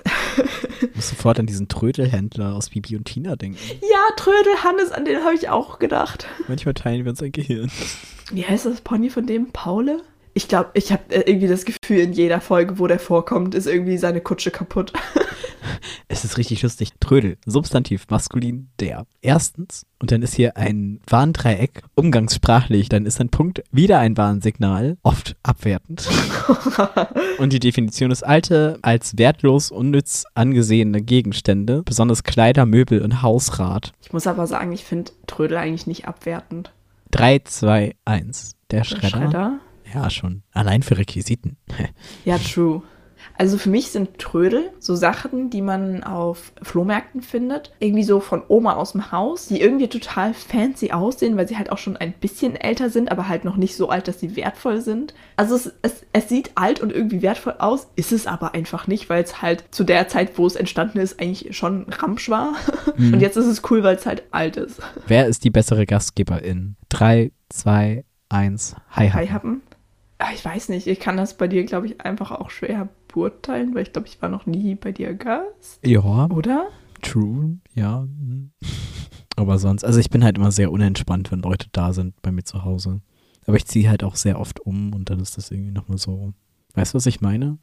Ich 0.80 0.96
muss 0.96 1.10
sofort 1.10 1.38
an 1.38 1.44
diesen 1.44 1.68
Trödelhändler 1.68 2.54
aus 2.54 2.70
Bibi 2.70 2.96
und 2.96 3.04
Tina 3.04 3.36
denken. 3.36 3.58
ja, 3.82 3.98
Trödel 4.16 4.64
Hannes, 4.64 4.92
an 4.92 5.04
den 5.04 5.22
habe 5.22 5.34
ich 5.34 5.50
auch 5.50 5.78
gedacht. 5.78 6.26
Manchmal 6.48 6.72
teilen 6.72 7.04
wir 7.04 7.10
uns 7.10 7.22
ein 7.22 7.32
Gehirn. 7.32 7.70
Wie 8.32 8.46
heißt 8.46 8.64
das 8.64 8.80
Pony 8.80 9.10
von 9.10 9.26
dem? 9.26 9.52
Paule? 9.52 10.00
Ich 10.32 10.48
glaube, 10.48 10.70
ich 10.72 10.90
habe 10.90 11.02
äh, 11.10 11.28
irgendwie 11.30 11.48
das 11.48 11.66
Gefühl, 11.66 11.98
in 11.98 12.14
jeder 12.14 12.40
Folge, 12.40 12.78
wo 12.78 12.86
der 12.86 12.98
vorkommt, 12.98 13.54
ist 13.54 13.66
irgendwie 13.66 13.98
seine 13.98 14.22
Kutsche 14.22 14.50
kaputt. 14.50 14.94
Es 16.08 16.24
ist 16.24 16.38
richtig 16.38 16.62
lustig. 16.62 16.90
Trödel, 17.00 17.38
Substantiv, 17.46 18.06
maskulin, 18.10 18.68
der. 18.80 19.06
Erstens, 19.22 19.86
und 20.00 20.10
dann 20.10 20.22
ist 20.22 20.34
hier 20.34 20.56
ein 20.56 21.00
Warndreieck, 21.08 21.82
umgangssprachlich, 21.94 22.88
dann 22.88 23.06
ist 23.06 23.20
ein 23.20 23.28
Punkt, 23.28 23.62
wieder 23.70 23.98
ein 23.98 24.16
Warnsignal, 24.16 24.98
oft 25.02 25.36
abwertend. 25.42 26.08
und 27.38 27.52
die 27.52 27.60
Definition 27.60 28.10
ist 28.10 28.24
alte, 28.24 28.78
als 28.82 29.18
wertlos, 29.18 29.70
unnütz 29.70 30.24
angesehene 30.34 31.00
Gegenstände, 31.02 31.82
besonders 31.84 32.24
Kleider, 32.24 32.66
Möbel 32.66 33.02
und 33.02 33.22
Hausrat. 33.22 33.92
Ich 34.02 34.12
muss 34.12 34.26
aber 34.26 34.46
sagen, 34.46 34.72
ich 34.72 34.84
finde 34.84 35.12
Trödel 35.26 35.58
eigentlich 35.58 35.86
nicht 35.86 36.08
abwertend. 36.08 36.72
3, 37.12 37.40
2, 37.40 37.94
1. 38.04 38.56
Der 38.70 38.80
Der 38.80 38.84
Schredder. 38.84 39.08
Schredder? 39.08 39.60
Ja, 39.94 40.10
schon. 40.10 40.42
Allein 40.52 40.82
für 40.82 40.98
Requisiten. 40.98 41.56
Ja, 42.24 42.38
true. 42.38 42.82
Also 43.36 43.58
für 43.58 43.70
mich 43.70 43.90
sind 43.90 44.18
Trödel 44.18 44.70
so 44.78 44.94
Sachen, 44.94 45.50
die 45.50 45.62
man 45.62 46.02
auf 46.02 46.52
Flohmärkten 46.62 47.22
findet, 47.22 47.72
irgendwie 47.78 48.02
so 48.02 48.20
von 48.20 48.42
Oma 48.48 48.74
aus 48.74 48.92
dem 48.92 49.12
Haus, 49.12 49.46
die 49.46 49.60
irgendwie 49.60 49.88
total 49.88 50.34
fancy 50.34 50.92
aussehen, 50.92 51.36
weil 51.36 51.48
sie 51.48 51.56
halt 51.56 51.70
auch 51.72 51.78
schon 51.78 51.96
ein 51.96 52.12
bisschen 52.12 52.56
älter 52.56 52.90
sind, 52.90 53.10
aber 53.10 53.28
halt 53.28 53.44
noch 53.44 53.56
nicht 53.56 53.76
so 53.76 53.88
alt, 53.88 54.08
dass 54.08 54.20
sie 54.20 54.36
wertvoll 54.36 54.80
sind. 54.80 55.14
Also 55.36 55.54
es, 55.56 55.72
es, 55.82 56.04
es 56.12 56.28
sieht 56.28 56.52
alt 56.54 56.80
und 56.80 56.92
irgendwie 56.92 57.22
wertvoll 57.22 57.56
aus, 57.58 57.88
ist 57.96 58.12
es 58.12 58.26
aber 58.26 58.54
einfach 58.54 58.86
nicht, 58.86 59.08
weil 59.08 59.22
es 59.22 59.40
halt 59.42 59.64
zu 59.70 59.84
der 59.84 60.08
Zeit, 60.08 60.36
wo 60.38 60.46
es 60.46 60.56
entstanden 60.56 60.98
ist, 60.98 61.20
eigentlich 61.20 61.56
schon 61.56 61.86
Ramsch 61.90 62.28
war. 62.28 62.54
Und 62.96 63.20
jetzt 63.20 63.36
ist 63.36 63.46
es 63.46 63.62
cool, 63.70 63.82
weil 63.82 63.96
es 63.96 64.06
halt 64.06 64.22
alt 64.30 64.56
ist. 64.56 64.80
Wer 65.06 65.26
ist 65.26 65.44
die 65.44 65.50
bessere 65.50 65.86
Gastgeberin? 65.86 66.76
3, 66.90 67.32
2, 67.48 68.04
1. 68.28 68.76
Hi, 68.90 69.08
Hi, 69.08 69.26
hi. 69.26 69.26
Happen. 69.28 69.62
Ah, 70.18 70.28
Ich 70.34 70.44
weiß 70.44 70.68
nicht, 70.68 70.86
ich 70.86 71.00
kann 71.00 71.16
das 71.16 71.34
bei 71.34 71.48
dir, 71.48 71.64
glaube 71.64 71.86
ich, 71.86 72.00
einfach 72.02 72.30
auch 72.30 72.50
schwer 72.50 72.88
beurteilen, 73.12 73.74
weil 73.74 73.82
ich 73.82 73.92
glaube, 73.92 74.08
ich 74.08 74.20
war 74.22 74.28
noch 74.28 74.46
nie 74.46 74.74
bei 74.74 74.92
dir 74.92 75.14
Gast, 75.14 75.84
Ja, 75.86 76.26
oder? 76.30 76.68
true. 77.02 77.58
Ja. 77.74 78.06
Aber 79.36 79.58
sonst, 79.58 79.84
also 79.84 79.98
ich 80.00 80.10
bin 80.10 80.22
halt 80.22 80.36
immer 80.36 80.52
sehr 80.52 80.70
unentspannt, 80.70 81.32
wenn 81.32 81.40
Leute 81.40 81.68
da 81.72 81.92
sind 81.92 82.20
bei 82.22 82.30
mir 82.30 82.44
zu 82.44 82.64
Hause. 82.64 83.00
Aber 83.46 83.56
ich 83.56 83.66
ziehe 83.66 83.88
halt 83.88 84.04
auch 84.04 84.16
sehr 84.16 84.38
oft 84.38 84.60
um 84.60 84.92
und 84.94 85.08
dann 85.08 85.18
ist 85.20 85.36
das 85.38 85.50
irgendwie 85.50 85.72
nochmal 85.72 85.98
so. 85.98 86.32
Weißt 86.74 86.92
du, 86.92 86.96
was 86.96 87.06
ich 87.06 87.20
meine? 87.20 87.58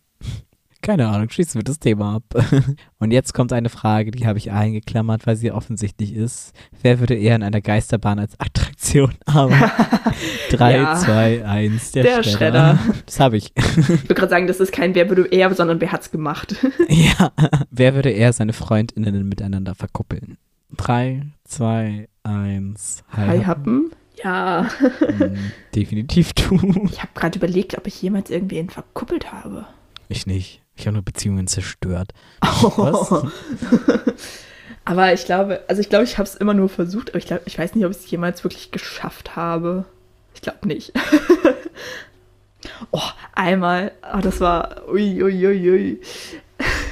Keine 0.81 1.07
Ahnung, 1.07 1.29
schließen 1.29 1.55
wir 1.59 1.63
das 1.63 1.79
Thema 1.79 2.15
ab. 2.17 2.23
Und 2.99 3.11
jetzt 3.11 3.33
kommt 3.33 3.51
eine 3.53 3.69
Frage, 3.69 4.11
die 4.11 4.25
habe 4.27 4.37
ich 4.37 4.51
eingeklammert, 4.51 5.25
weil 5.27 5.35
sie 5.35 5.51
offensichtlich 5.51 6.13
ist. 6.13 6.53
Wer 6.81 6.99
würde 6.99 7.15
eher 7.15 7.35
in 7.35 7.43
einer 7.43 7.61
Geisterbahn 7.61 8.19
als 8.19 8.39
Attraktion 8.39 9.13
arbeiten? 9.25 9.71
Drei, 10.51 10.75
Ja. 10.77 10.95
zwei, 10.95 11.45
eins, 11.45 11.91
der, 11.91 12.03
Der 12.03 12.23
Schredder. 12.23 12.77
Schredder. 12.77 12.79
Das 13.05 13.19
habe 13.19 13.37
ich. 13.37 13.51
Ich 13.55 13.87
würde 13.87 14.13
gerade 14.15 14.29
sagen, 14.29 14.47
das 14.47 14.59
ist 14.59 14.71
kein 14.71 14.95
Wer 14.95 15.09
würde 15.09 15.27
eher, 15.27 15.53
sondern 15.53 15.81
wer 15.81 15.91
hat's 15.91 16.11
gemacht. 16.11 16.55
ja. 16.89 17.31
Wer 17.69 17.95
würde 17.95 18.09
eher 18.11 18.31
seine 18.33 18.53
FreundInnen 18.53 19.27
miteinander 19.27 19.75
verkuppeln? 19.75 20.37
Drei, 20.75 21.23
zwei, 21.43 22.07
eins. 22.23 23.03
Hi, 23.15 23.43
Happen. 23.43 23.91
Ja. 24.23 24.67
Mm, 25.01 25.35
Definitiv 25.75 26.33
du. 26.33 26.55
Ich 26.91 26.99
habe 27.01 27.11
gerade 27.13 27.37
überlegt, 27.37 27.77
ob 27.77 27.85
ich 27.87 28.01
jemals 28.01 28.29
irgendwen 28.29 28.69
verkuppelt 28.69 29.31
habe. 29.31 29.65
Ich 30.09 30.25
nicht. 30.25 30.61
Ich 30.77 30.85
habe 30.85 30.93
nur 30.93 31.03
Beziehungen 31.03 31.47
zerstört. 31.47 32.13
Was? 32.39 33.11
aber 34.85 35.13
ich 35.13 35.25
glaube, 35.25 35.61
also 35.67 35.81
ich 35.81 35.89
glaube, 35.89 36.05
ich 36.05 36.19
habe 36.19 36.29
es 36.29 36.35
immer 36.35 36.53
nur 36.53 36.69
versucht, 36.69 37.09
aber 37.09 37.17
ich 37.17 37.25
glaube, 37.25 37.41
ich 37.45 37.57
weiß 37.57 37.73
nicht, 37.73 37.83
ob 37.85 37.91
ich 37.91 37.97
es 37.97 38.09
jemals 38.09 38.43
wirklich 38.43 38.71
geschafft 38.71 39.35
habe. 39.35 39.85
Ich 40.35 40.41
glaube 40.41 40.67
nicht. 40.67 40.93
oh, 42.91 43.01
einmal, 43.33 43.91
oh, 44.13 44.19
das 44.21 44.39
war, 44.39 44.87
ui, 44.87 45.23
ui, 45.23 45.47
ui, 45.47 45.71
ui. 45.71 46.01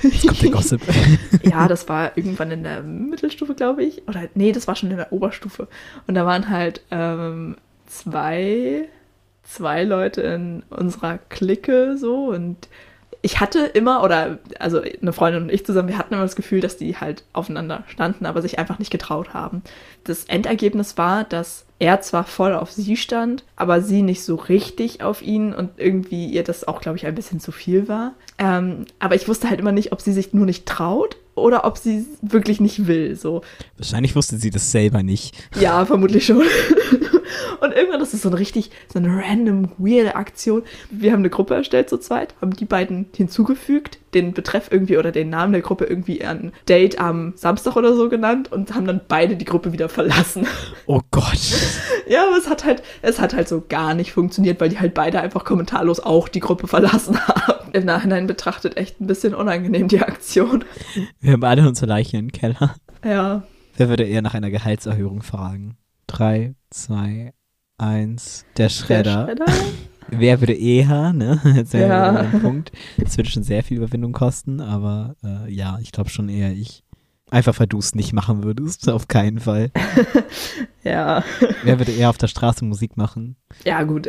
Jetzt 0.02 0.28
kommt 0.28 0.42
der 0.42 0.50
Gossip. 0.50 0.82
ja, 1.44 1.68
das 1.68 1.88
war 1.88 2.18
irgendwann 2.18 2.52
in 2.52 2.64
der 2.64 2.82
Mittelstufe, 2.82 3.54
glaube 3.54 3.84
ich. 3.84 4.08
Oder 4.08 4.30
nee, 4.34 4.52
das 4.52 4.68
war 4.68 4.76
schon 4.76 4.90
in 4.90 4.98
der 4.98 5.12
Oberstufe. 5.12 5.68
Und 6.08 6.16
da 6.16 6.26
waren 6.26 6.50
halt 6.50 6.82
ähm, 6.90 7.56
zwei, 7.86 8.88
zwei 9.44 9.84
Leute 9.84 10.22
in 10.22 10.64
unserer 10.70 11.20
Clique 11.30 11.98
so 11.98 12.30
und 12.30 12.68
ich 13.26 13.40
hatte 13.40 13.62
immer, 13.62 14.04
oder 14.04 14.38
also 14.60 14.80
eine 14.80 15.12
Freundin 15.12 15.42
und 15.42 15.52
ich 15.52 15.66
zusammen, 15.66 15.88
wir 15.88 15.98
hatten 15.98 16.14
immer 16.14 16.22
das 16.22 16.36
Gefühl, 16.36 16.62
dass 16.62 16.78
die 16.78 16.98
halt 16.98 17.24
aufeinander 17.34 17.84
standen, 17.88 18.28
aber 18.28 18.44
sich 18.44 18.60
einfach 18.60 18.78
nicht 18.78 18.92
getraut 18.92 19.34
haben. 19.34 19.64
Das 20.04 20.26
Endergebnis 20.26 20.96
war, 21.00 21.24
dass 21.24 21.66
er 21.80 22.02
zwar 22.02 22.26
voll 22.26 22.54
auf 22.54 22.72
sie 22.72 22.96
stand, 22.96 23.44
aber 23.56 23.82
sie 23.82 24.04
nicht 24.04 24.24
so 24.24 24.36
richtig 24.36 25.02
auf 25.02 25.24
ihn 25.24 25.56
und 25.56 25.72
irgendwie 25.78 26.28
ihr 26.28 26.44
das 26.44 26.68
auch, 26.68 26.82
glaube 26.82 27.00
ich, 27.00 27.08
ein 27.08 27.16
bisschen 27.16 27.40
zu 27.40 27.52
viel 27.52 27.88
war. 27.88 28.14
Ähm, 28.38 28.86
aber 29.00 29.16
ich 29.16 29.28
wusste 29.28 29.50
halt 29.50 29.60
immer 29.60 29.72
nicht, 29.72 29.92
ob 29.92 30.02
sie 30.02 30.14
sich 30.14 30.36
nur 30.36 30.46
nicht 30.46 30.68
traut 30.68 31.18
oder 31.36 31.66
ob 31.66 31.78
sie 31.78 32.06
wirklich 32.22 32.60
nicht 32.60 32.88
will. 32.88 33.16
So. 33.16 33.42
Wahrscheinlich 33.78 34.16
wusste 34.16 34.38
sie 34.38 34.50
das 34.50 34.72
selber 34.72 35.04
nicht. 35.04 35.36
Ja, 35.60 35.86
vermutlich 35.86 36.26
schon. 36.26 36.44
Und 37.62 37.74
irgendwann, 37.74 38.00
das 38.00 38.14
ist 38.14 38.22
so 38.22 38.30
eine 38.30 38.40
richtig, 38.40 38.72
so 38.92 39.00
eine 39.00 39.10
random, 39.10 39.72
weirde 39.78 40.16
Aktion. 40.16 40.64
Wir 40.90 41.12
haben 41.12 41.20
eine 41.20 41.30
Gruppe 41.30 41.56
erstellt 41.56 41.90
zu 41.90 41.98
zweit, 41.98 42.34
haben 42.42 42.56
die 42.56 42.66
beiden 42.66 43.08
hinzugefügt, 43.16 44.00
den 44.14 44.34
Betreff 44.34 44.70
irgendwie 44.72 44.98
oder 44.98 45.12
den 45.12 45.30
Namen 45.30 45.54
der 45.54 45.62
Gruppe 45.62 45.86
irgendwie 45.86 46.24
an 46.24 46.54
Date 46.70 47.00
am 47.00 47.34
Samstag 47.36 47.76
oder 47.76 47.96
so 47.96 48.10
genannt 48.10 48.52
und 48.52 48.74
haben 48.74 48.86
dann 48.86 49.02
beide 49.08 49.36
die 49.36 49.46
Gruppe 49.46 49.74
wieder 49.74 49.90
verlassen. 49.90 50.48
Oh 50.88 51.02
Gott. 51.10 51.40
Ja, 52.08 52.28
aber 52.28 52.38
es 52.38 52.48
hat 52.48 52.64
halt, 52.64 52.84
es 53.02 53.20
hat 53.20 53.34
halt 53.34 53.48
so 53.48 53.64
gar 53.68 53.96
nicht 53.96 54.12
funktioniert, 54.12 54.62
weil 54.62 54.70
die 54.70 54.80
halt 54.80 54.94
beide 54.94 55.20
einfach 55.20 55.44
kommentarlos 55.44 56.00
auch 56.00 56.28
die 56.28 56.42
Gruppe 56.42 56.68
verlassen 56.68 57.20
haben. 57.28 57.65
Im 57.76 57.84
Nachhinein 57.86 58.26
betrachtet 58.26 58.78
echt 58.78 59.02
ein 59.02 59.08
bisschen 59.08 59.36
unangenehm 59.36 59.90
die 59.90 60.00
Aktion. 60.00 60.64
Wir 61.20 61.34
haben 61.34 61.44
alle 61.44 61.68
unsere 61.68 61.88
Leiche 61.88 62.16
im 62.16 62.32
Keller. 62.32 62.76
Ja. 63.04 63.44
Wer 63.76 63.90
würde 63.90 64.04
eher 64.06 64.22
nach 64.22 64.34
einer 64.34 64.50
Gehaltserhöhung 64.50 65.22
fragen? 65.22 65.76
Drei, 66.08 66.56
zwei, 66.70 67.34
eins. 67.78 68.46
Der 68.56 68.70
Schredder. 68.70 69.26
Der 69.26 69.36
Schredder? 69.46 69.66
Wer 70.08 70.40
würde 70.40 70.54
eher, 70.54 71.12
ne? 71.12 71.42
Jetzt 71.56 71.74
wäre 71.74 71.90
Ja. 71.90 72.12
ein 72.16 72.40
Punkt. 72.42 72.72
Das 72.98 73.18
würde 73.18 73.30
schon 73.30 73.44
sehr 73.44 73.62
viel 73.62 73.76
Überwindung 73.78 74.14
kosten, 74.14 74.62
aber 74.62 75.16
äh, 75.22 75.52
ja, 75.52 75.78
ich 75.82 75.92
glaube 75.92 76.10
schon 76.10 76.30
eher 76.30 76.54
ich. 76.54 76.84
Einfach 77.32 77.60
weil 77.60 77.68
du 77.68 77.80
es 77.80 77.94
nicht 77.94 78.14
machen 78.14 78.44
würdest, 78.44 78.88
auf 78.90 79.10
keinen 79.10 79.40
Fall. 79.40 79.72
Ja. 80.86 81.24
Wer 81.64 81.80
würde 81.80 81.92
eher 81.92 82.10
auf 82.10 82.18
der 82.20 82.28
Straße 82.28 82.64
Musik 82.64 82.96
machen? 82.96 83.36
Ja, 83.66 83.84
gut. 83.84 84.08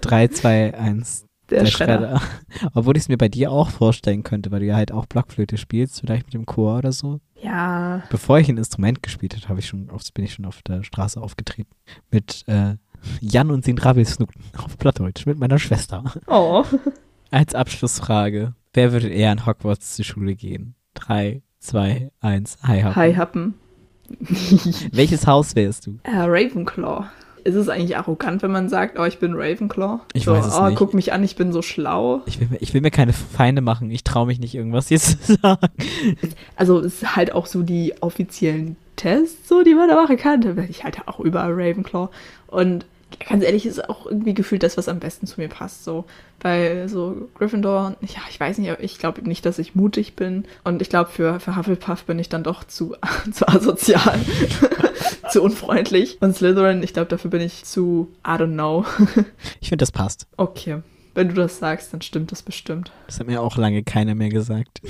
Drei, 0.00 0.28
zwei, 0.28 0.72
eins. 0.78 1.26
Der, 1.52 1.66
Schredder. 1.66 2.20
Obwohl 2.74 2.96
ich 2.96 3.04
es 3.04 3.08
mir 3.08 3.18
bei 3.18 3.28
dir 3.28 3.50
auch 3.50 3.70
vorstellen 3.70 4.22
könnte, 4.22 4.50
weil 4.50 4.60
du 4.60 4.66
ja 4.66 4.76
halt 4.76 4.92
auch 4.92 5.06
Blockflöte 5.06 5.56
spielst, 5.56 6.00
vielleicht 6.00 6.26
mit 6.26 6.34
dem 6.34 6.46
Chor 6.46 6.78
oder 6.78 6.92
so. 6.92 7.20
Ja. 7.42 8.02
Bevor 8.10 8.38
ich 8.38 8.48
ein 8.48 8.58
Instrument 8.58 9.02
gespielt 9.02 9.48
habe, 9.48 9.58
ich 9.58 9.66
schon, 9.66 9.90
oft 9.90 10.12
bin 10.14 10.24
ich 10.24 10.34
schon 10.34 10.44
auf 10.44 10.62
der 10.62 10.82
Straße 10.82 11.20
aufgetreten. 11.20 11.70
Mit 12.10 12.44
äh, 12.46 12.76
Jan 13.20 13.50
und 13.50 13.66
den 13.66 13.78
Rabbelsnuten 13.78 14.42
auf 14.58 14.78
Plattdeutsch 14.78 15.26
mit 15.26 15.38
meiner 15.38 15.58
Schwester. 15.58 16.04
Oh. 16.26 16.64
Als 17.30 17.54
Abschlussfrage, 17.54 18.54
wer 18.72 18.92
würde 18.92 19.08
eher 19.08 19.32
in 19.32 19.46
Hogwarts 19.46 19.96
zur 19.96 20.04
Schule 20.04 20.34
gehen? 20.34 20.74
Drei, 20.94 21.42
zwei, 21.58 22.10
eins, 22.20 22.58
hi, 22.62 22.82
hi. 22.82 22.94
Hi, 22.94 23.14
Happen. 23.14 23.54
Welches 24.92 25.26
Haus 25.26 25.56
wärst 25.56 25.86
du? 25.86 25.98
Äh, 26.02 26.10
Ravenclaw. 26.14 27.06
Ist 27.44 27.54
es 27.54 27.68
eigentlich 27.68 27.96
arrogant, 27.96 28.42
wenn 28.42 28.52
man 28.52 28.68
sagt, 28.68 28.98
oh, 28.98 29.04
ich 29.04 29.18
bin 29.18 29.34
Ravenclaw? 29.34 30.00
Ich 30.14 30.24
so, 30.24 30.32
weiß 30.32 30.46
es 30.46 30.54
oh, 30.54 30.66
nicht. 30.66 30.76
guck 30.76 30.94
mich 30.94 31.12
an, 31.12 31.24
ich 31.24 31.36
bin 31.36 31.52
so 31.52 31.62
schlau. 31.62 32.22
Ich 32.26 32.40
will, 32.40 32.48
mir, 32.50 32.58
ich 32.60 32.72
will 32.72 32.80
mir 32.80 32.90
keine 32.90 33.12
Feinde 33.12 33.62
machen, 33.62 33.90
ich 33.90 34.04
traue 34.04 34.26
mich 34.26 34.38
nicht 34.38 34.54
irgendwas 34.54 34.90
jetzt 34.90 35.22
zu 35.26 35.34
sagen. 35.34 35.68
Also 36.56 36.78
es 36.80 37.02
ist 37.02 37.16
halt 37.16 37.32
auch 37.32 37.46
so 37.46 37.62
die 37.62 37.94
offiziellen 38.00 38.76
Tests, 38.96 39.48
so 39.48 39.62
die 39.62 39.74
man 39.74 39.88
da 39.88 39.96
machen 39.96 40.16
kann. 40.16 40.40
Da 40.40 40.56
werde 40.56 40.70
ich 40.70 40.84
halt 40.84 41.08
auch 41.08 41.20
überall 41.20 41.52
Ravenclaw. 41.52 42.08
Und 42.46 42.84
ganz 43.18 43.44
ehrlich, 43.44 43.66
ist 43.66 43.88
auch 43.88 44.06
irgendwie 44.06 44.34
gefühlt 44.34 44.62
das, 44.62 44.76
was 44.76 44.88
am 44.88 45.00
besten 45.00 45.26
zu 45.26 45.40
mir 45.40 45.48
passt. 45.48 45.84
So 45.84 46.04
bei 46.40 46.88
so 46.88 47.28
Gryffindor, 47.34 47.96
ja, 48.00 48.20
ich 48.30 48.38
weiß 48.38 48.58
nicht, 48.58 48.70
aber 48.70 48.82
ich 48.82 48.98
glaube 48.98 49.22
nicht, 49.22 49.46
dass 49.46 49.58
ich 49.58 49.74
mutig 49.74 50.14
bin. 50.16 50.44
Und 50.64 50.82
ich 50.82 50.88
glaube, 50.88 51.10
für, 51.10 51.40
für 51.40 51.56
Hufflepuff 51.56 52.04
bin 52.04 52.18
ich 52.18 52.28
dann 52.28 52.42
doch 52.42 52.64
zu, 52.64 52.96
zu 53.32 53.48
asozial, 53.48 54.18
zu 55.30 55.42
unfreundlich. 55.42 56.18
Und 56.20 56.36
Slytherin, 56.36 56.82
ich 56.82 56.92
glaube, 56.92 57.08
dafür 57.08 57.30
bin 57.30 57.40
ich 57.40 57.64
zu, 57.64 58.08
I 58.26 58.32
don't 58.32 58.52
know. 58.52 58.84
Ich 59.60 59.68
finde, 59.68 59.82
das 59.82 59.92
passt. 59.92 60.26
Okay, 60.36 60.82
wenn 61.14 61.28
du 61.28 61.34
das 61.34 61.58
sagst, 61.58 61.92
dann 61.92 62.02
stimmt 62.02 62.32
das 62.32 62.42
bestimmt. 62.42 62.92
Das 63.06 63.20
hat 63.20 63.26
mir 63.26 63.40
auch 63.40 63.56
lange 63.56 63.82
keiner 63.82 64.14
mehr 64.14 64.28
gesagt. 64.28 64.80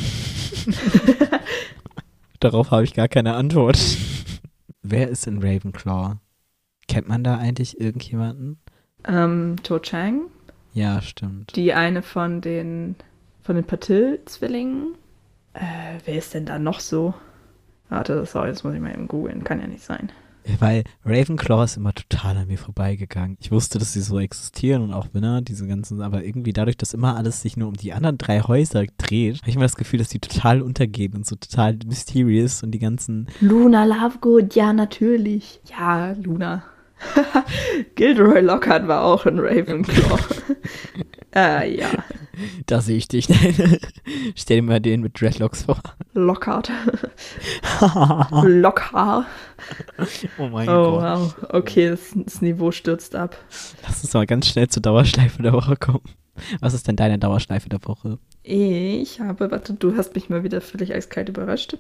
Darauf 2.41 2.71
habe 2.71 2.85
ich 2.85 2.95
gar 2.95 3.09
keine 3.09 3.35
Antwort. 3.35 3.79
Wer 4.83 5.09
ist 5.09 5.27
in 5.27 5.43
Ravenclaw? 5.43 6.17
Kennt 6.89 7.09
man 7.09 7.25
da 7.25 7.39
eigentlich 7.39 7.81
irgendjemanden? 7.81 8.59
Ähm, 9.05 9.57
To 9.63 9.79
Chang, 9.79 10.23
Ja, 10.73 11.01
stimmt. 11.03 11.55
die 11.57 11.73
eine 11.75 12.03
von 12.03 12.41
den 12.41 12.97
von 13.43 13.57
den 13.57 13.65
Patil-Zwillingen. 13.65 14.95
Äh, 15.55 15.61
wer 16.05 16.17
ist 16.19 16.33
denn 16.35 16.47
da 16.47 16.59
noch 16.59 16.79
so? 16.81 17.13
Warte, 17.89 18.25
sorry, 18.25 18.49
jetzt 18.49 18.65
muss 18.65 18.75
ich 18.75 18.81
mal 18.81 18.93
eben 18.93 19.09
googeln. 19.09 19.43
Kann 19.45 19.61
ja 19.61 19.67
nicht 19.67 19.83
sein. 19.83 20.11
Weil 20.59 20.83
Ravenclaw 21.05 21.65
ist 21.65 21.77
immer 21.77 21.93
total 21.93 22.37
an 22.37 22.49
mir 22.49 22.59
vorbeigegangen. 22.59 23.37
Ich 23.41 23.51
wusste, 23.53 23.79
dass 23.79 23.93
sie 23.93 24.01
so 24.01 24.19
existieren 24.19 24.83
und 24.83 24.93
auch 24.93 25.07
Winner, 25.13 25.41
diese 25.41 25.67
ganzen, 25.69 26.03
aber 26.03 26.25
irgendwie 26.25 26.53
dadurch, 26.53 26.77
dass 26.77 26.95
immer 26.95 27.17
alles 27.17 27.43
sich 27.43 27.57
nur 27.57 27.69
um 27.69 27.75
die 27.75 27.93
anderen 27.93 28.19
drei 28.19 28.41
Häuser 28.41 28.85
dreht, 28.99 29.39
habe 29.41 29.51
ich 29.51 29.55
immer 29.57 29.65
das 29.67 29.77
Gefühl, 29.77 29.99
dass 30.01 30.09
die 30.09 30.19
total 30.19 30.63
untergehen 30.63 31.15
und 31.15 31.27
so 31.27 31.37
total 31.37 31.79
mysterious 31.87 32.63
und 32.65 32.73
die 32.73 32.81
ganzen. 32.81 33.29
Luna 33.41 33.85
Lovegood, 33.85 34.55
ja, 34.57 34.73
natürlich. 34.73 35.61
Ja, 35.71 36.13
Luna. 36.13 36.65
Gilderoy 37.95 38.41
Lockhart 38.41 38.87
war 38.89 39.05
auch 39.05 39.27
in 39.27 39.39
Ravenclaw. 39.39 40.19
äh, 41.35 41.77
ja, 41.79 41.89
Da 42.67 42.81
sehe 42.81 42.97
ich 42.97 43.09
dich. 43.09 43.27
Stell 44.35 44.57
dir 44.59 44.63
mal 44.63 44.81
den 44.81 45.01
mit 45.03 45.21
Dreadlocks 45.21 45.65
vor. 45.65 45.81
Lockhart. 46.15 46.71
Lockhaar. 48.43 49.27
oh 50.39 50.49
mein 50.49 50.69
Oh, 50.69 50.93
Gott. 50.93 51.03
wow. 51.03 51.35
Okay, 51.51 51.91
das, 51.91 52.11
das 52.15 52.43
Niveau 52.43 52.71
stürzt 52.73 53.15
ab. 53.15 53.37
Lass 53.83 54.03
uns 54.03 54.15
mal 54.15 54.27
ganz 54.27 54.47
schnell 54.49 54.69
zur 54.69 54.83
Dauerschleife 54.83 55.43
der 55.43 55.53
Woche 55.53 55.77
kommen. 55.77 56.03
Was 56.61 56.73
ist 56.75 56.89
denn 56.89 56.97
deine 56.97 57.19
Dauerschleife 57.19 57.69
der 57.69 57.85
Woche? 57.85 58.19
Ich 58.43 59.21
habe, 59.21 59.51
warte, 59.51 59.75
du 59.75 59.97
hast 59.97 60.15
mich 60.15 60.31
mal 60.31 60.43
wieder 60.45 60.61
völlig 60.61 60.95
eiskalt 60.95 61.29
überrascht. 61.29 61.77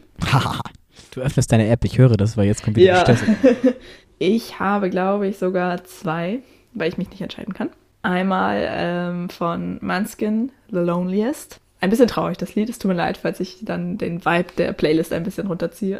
Du 1.14 1.20
öffnest 1.20 1.50
deine 1.52 1.68
App, 1.68 1.84
ich 1.84 1.98
höre 1.98 2.16
das, 2.16 2.36
weil 2.36 2.46
jetzt 2.46 2.62
kommt 2.62 2.76
wieder 2.76 3.04
Ja. 3.06 3.14
die. 3.14 3.74
Ich 4.18 4.60
habe, 4.60 4.88
glaube 4.88 5.26
ich, 5.26 5.38
sogar 5.38 5.82
zwei, 5.82 6.40
weil 6.74 6.88
ich 6.88 6.96
mich 6.96 7.10
nicht 7.10 7.20
entscheiden 7.20 7.54
kann. 7.54 7.70
Einmal 8.02 8.68
ähm, 8.70 9.28
von 9.28 9.78
Manskin, 9.80 10.52
The 10.70 10.78
Loneliest. 10.78 11.58
Ein 11.80 11.90
bisschen 11.90 12.06
traurig, 12.06 12.38
das 12.38 12.54
Lied. 12.54 12.68
Es 12.68 12.78
tut 12.78 12.88
mir 12.90 12.96
leid, 12.96 13.16
falls 13.16 13.40
ich 13.40 13.58
dann 13.62 13.98
den 13.98 14.24
Vibe 14.24 14.52
der 14.56 14.72
Playlist 14.74 15.12
ein 15.12 15.24
bisschen 15.24 15.48
runterziehe. 15.48 15.98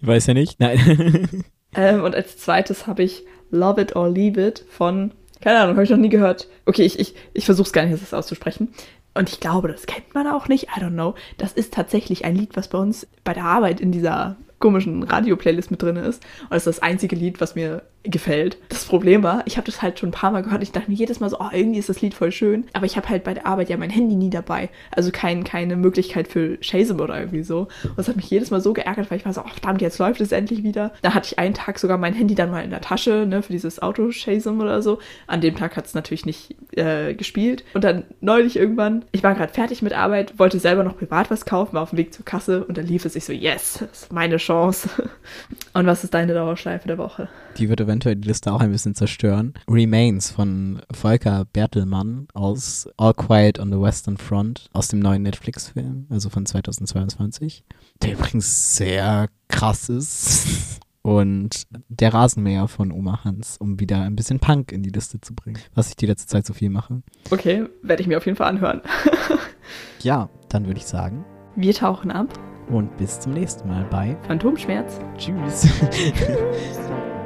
Ich 0.00 0.06
weiß 0.06 0.28
ja 0.28 0.34
nicht. 0.34 0.58
Nein. 0.60 1.42
ähm, 1.74 2.02
und 2.04 2.14
als 2.14 2.38
zweites 2.38 2.86
habe 2.86 3.02
ich 3.02 3.22
Love 3.50 3.82
It 3.82 3.96
or 3.96 4.08
Leave 4.08 4.40
It 4.40 4.64
von, 4.70 5.10
keine 5.42 5.58
Ahnung, 5.60 5.74
habe 5.76 5.84
ich 5.84 5.90
noch 5.90 5.98
nie 5.98 6.08
gehört. 6.08 6.48
Okay, 6.64 6.84
ich, 6.84 6.98
ich, 6.98 7.14
ich 7.34 7.44
versuche 7.44 7.66
es 7.66 7.72
gar 7.74 7.84
nicht, 7.84 8.00
das 8.02 8.14
auszusprechen. 8.14 8.68
Und 9.14 9.28
ich 9.28 9.40
glaube, 9.40 9.68
das 9.68 9.86
kennt 9.86 10.14
man 10.14 10.26
auch 10.26 10.48
nicht. 10.48 10.64
I 10.76 10.80
don't 10.80 10.90
know. 10.90 11.14
Das 11.36 11.52
ist 11.52 11.74
tatsächlich 11.74 12.24
ein 12.24 12.36
Lied, 12.36 12.56
was 12.56 12.68
bei 12.68 12.78
uns 12.78 13.06
bei 13.24 13.34
der 13.34 13.44
Arbeit 13.44 13.80
in 13.80 13.92
dieser 13.92 14.36
komischen 14.60 15.02
Radio-Playlist 15.02 15.70
mit 15.70 15.82
drin 15.82 15.96
ist. 15.96 16.22
Und 16.42 16.52
das 16.52 16.66
ist 16.66 16.78
das 16.78 16.82
einzige 16.82 17.16
Lied, 17.16 17.40
was 17.40 17.54
mir 17.54 17.82
gefällt. 18.02 18.56
Das 18.68 18.84
Problem 18.84 19.22
war, 19.22 19.42
ich 19.46 19.56
habe 19.56 19.66
das 19.66 19.82
halt 19.82 19.98
schon 19.98 20.08
ein 20.08 20.12
paar 20.12 20.30
Mal 20.30 20.42
gehört. 20.42 20.62
Ich 20.62 20.72
dachte 20.72 20.90
mir 20.90 20.96
jedes 20.96 21.20
Mal 21.20 21.28
so, 21.28 21.38
oh, 21.38 21.48
irgendwie 21.52 21.78
ist 21.78 21.88
das 21.88 22.00
Lied 22.00 22.14
voll 22.14 22.32
schön. 22.32 22.64
Aber 22.72 22.86
ich 22.86 22.96
habe 22.96 23.08
halt 23.08 23.24
bei 23.24 23.34
der 23.34 23.46
Arbeit 23.46 23.68
ja 23.68 23.76
mein 23.76 23.90
Handy 23.90 24.14
nie 24.14 24.30
dabei. 24.30 24.70
Also 24.90 25.10
kein, 25.12 25.44
keine 25.44 25.76
Möglichkeit 25.76 26.28
für 26.28 26.56
Shazam 26.62 27.00
oder 27.00 27.18
irgendwie 27.18 27.42
so. 27.42 27.68
Und 27.84 27.98
das 27.98 28.08
hat 28.08 28.16
mich 28.16 28.30
jedes 28.30 28.50
Mal 28.50 28.60
so 28.60 28.72
geärgert, 28.72 29.10
weil 29.10 29.18
ich 29.18 29.26
war 29.26 29.32
so, 29.32 29.42
oh, 29.42 29.48
verdammt, 29.48 29.82
jetzt 29.82 29.98
läuft 29.98 30.20
es 30.20 30.32
endlich 30.32 30.62
wieder. 30.62 30.92
Da 31.02 31.14
hatte 31.14 31.28
ich 31.32 31.38
einen 31.38 31.54
Tag 31.54 31.78
sogar 31.78 31.98
mein 31.98 32.14
Handy 32.14 32.34
dann 32.34 32.50
mal 32.50 32.64
in 32.64 32.70
der 32.70 32.80
Tasche, 32.80 33.26
ne, 33.28 33.42
für 33.42 33.52
dieses 33.52 33.82
Auto-Shazam 33.82 34.60
oder 34.60 34.80
so. 34.82 34.98
An 35.26 35.40
dem 35.40 35.56
Tag 35.56 35.76
hat 35.76 35.86
es 35.86 35.94
natürlich 35.94 36.24
nicht 36.24 36.56
äh, 36.76 37.14
gespielt. 37.14 37.64
Und 37.74 37.84
dann 37.84 38.04
neulich 38.20 38.56
irgendwann, 38.56 39.04
ich 39.12 39.22
war 39.22 39.34
gerade 39.34 39.52
fertig 39.52 39.82
mit 39.82 39.92
Arbeit, 39.92 40.38
wollte 40.38 40.58
selber 40.58 40.84
noch 40.84 40.96
privat 40.96 41.30
was 41.30 41.44
kaufen, 41.44 41.74
war 41.74 41.82
auf 41.82 41.90
dem 41.90 41.98
Weg 41.98 42.14
zur 42.14 42.24
Kasse 42.24 42.64
und 42.64 42.78
dann 42.78 42.86
lief 42.86 43.04
es. 43.04 43.14
Ich 43.14 43.24
so, 43.24 43.32
yes, 43.32 43.78
das 43.80 44.02
ist 44.02 44.12
meine 44.12 44.38
Chance. 44.38 44.88
Und 45.72 45.86
was 45.86 46.02
ist 46.04 46.14
deine 46.14 46.34
Dauerschleife 46.34 46.88
der 46.88 46.98
Woche? 46.98 47.28
Die 47.58 47.68
wird 47.68 47.80
eventuell 47.90 48.16
die 48.16 48.28
Liste 48.28 48.52
auch 48.52 48.60
ein 48.60 48.70
bisschen 48.70 48.94
zerstören. 48.94 49.54
Remains 49.68 50.30
von 50.30 50.80
Volker 50.92 51.44
Bertelmann 51.52 52.28
aus 52.34 52.88
All 52.96 53.14
Quiet 53.14 53.58
on 53.58 53.72
the 53.72 53.80
Western 53.80 54.16
Front 54.16 54.70
aus 54.72 54.88
dem 54.88 55.00
neuen 55.00 55.22
Netflix-Film, 55.22 56.06
also 56.08 56.30
von 56.30 56.46
2022. 56.46 57.64
Der 58.02 58.12
übrigens 58.12 58.76
sehr 58.76 59.28
krass 59.48 59.88
ist. 59.88 60.80
Und 61.02 61.62
der 61.88 62.12
Rasenmäher 62.12 62.68
von 62.68 62.92
Oma 62.92 63.24
Hans, 63.24 63.56
um 63.56 63.80
wieder 63.80 64.02
ein 64.02 64.16
bisschen 64.16 64.38
Punk 64.38 64.70
in 64.70 64.82
die 64.82 64.90
Liste 64.90 65.18
zu 65.18 65.34
bringen, 65.34 65.58
was 65.74 65.88
ich 65.88 65.96
die 65.96 66.04
letzte 66.04 66.26
Zeit 66.26 66.44
so 66.44 66.52
viel 66.52 66.68
mache. 66.68 67.02
Okay, 67.30 67.64
werde 67.82 68.02
ich 68.02 68.06
mir 68.06 68.18
auf 68.18 68.26
jeden 68.26 68.36
Fall 68.36 68.48
anhören. 68.48 68.82
Ja, 70.02 70.30
dann 70.48 70.66
würde 70.66 70.78
ich 70.78 70.86
sagen. 70.86 71.24
Wir 71.56 71.74
tauchen 71.74 72.10
ab. 72.10 72.28
Und 72.68 72.96
bis 72.96 73.20
zum 73.20 73.32
nächsten 73.32 73.68
Mal 73.68 73.84
bei 73.90 74.16
Phantomschmerz. 74.26 74.98
Tschüss. 75.18 75.68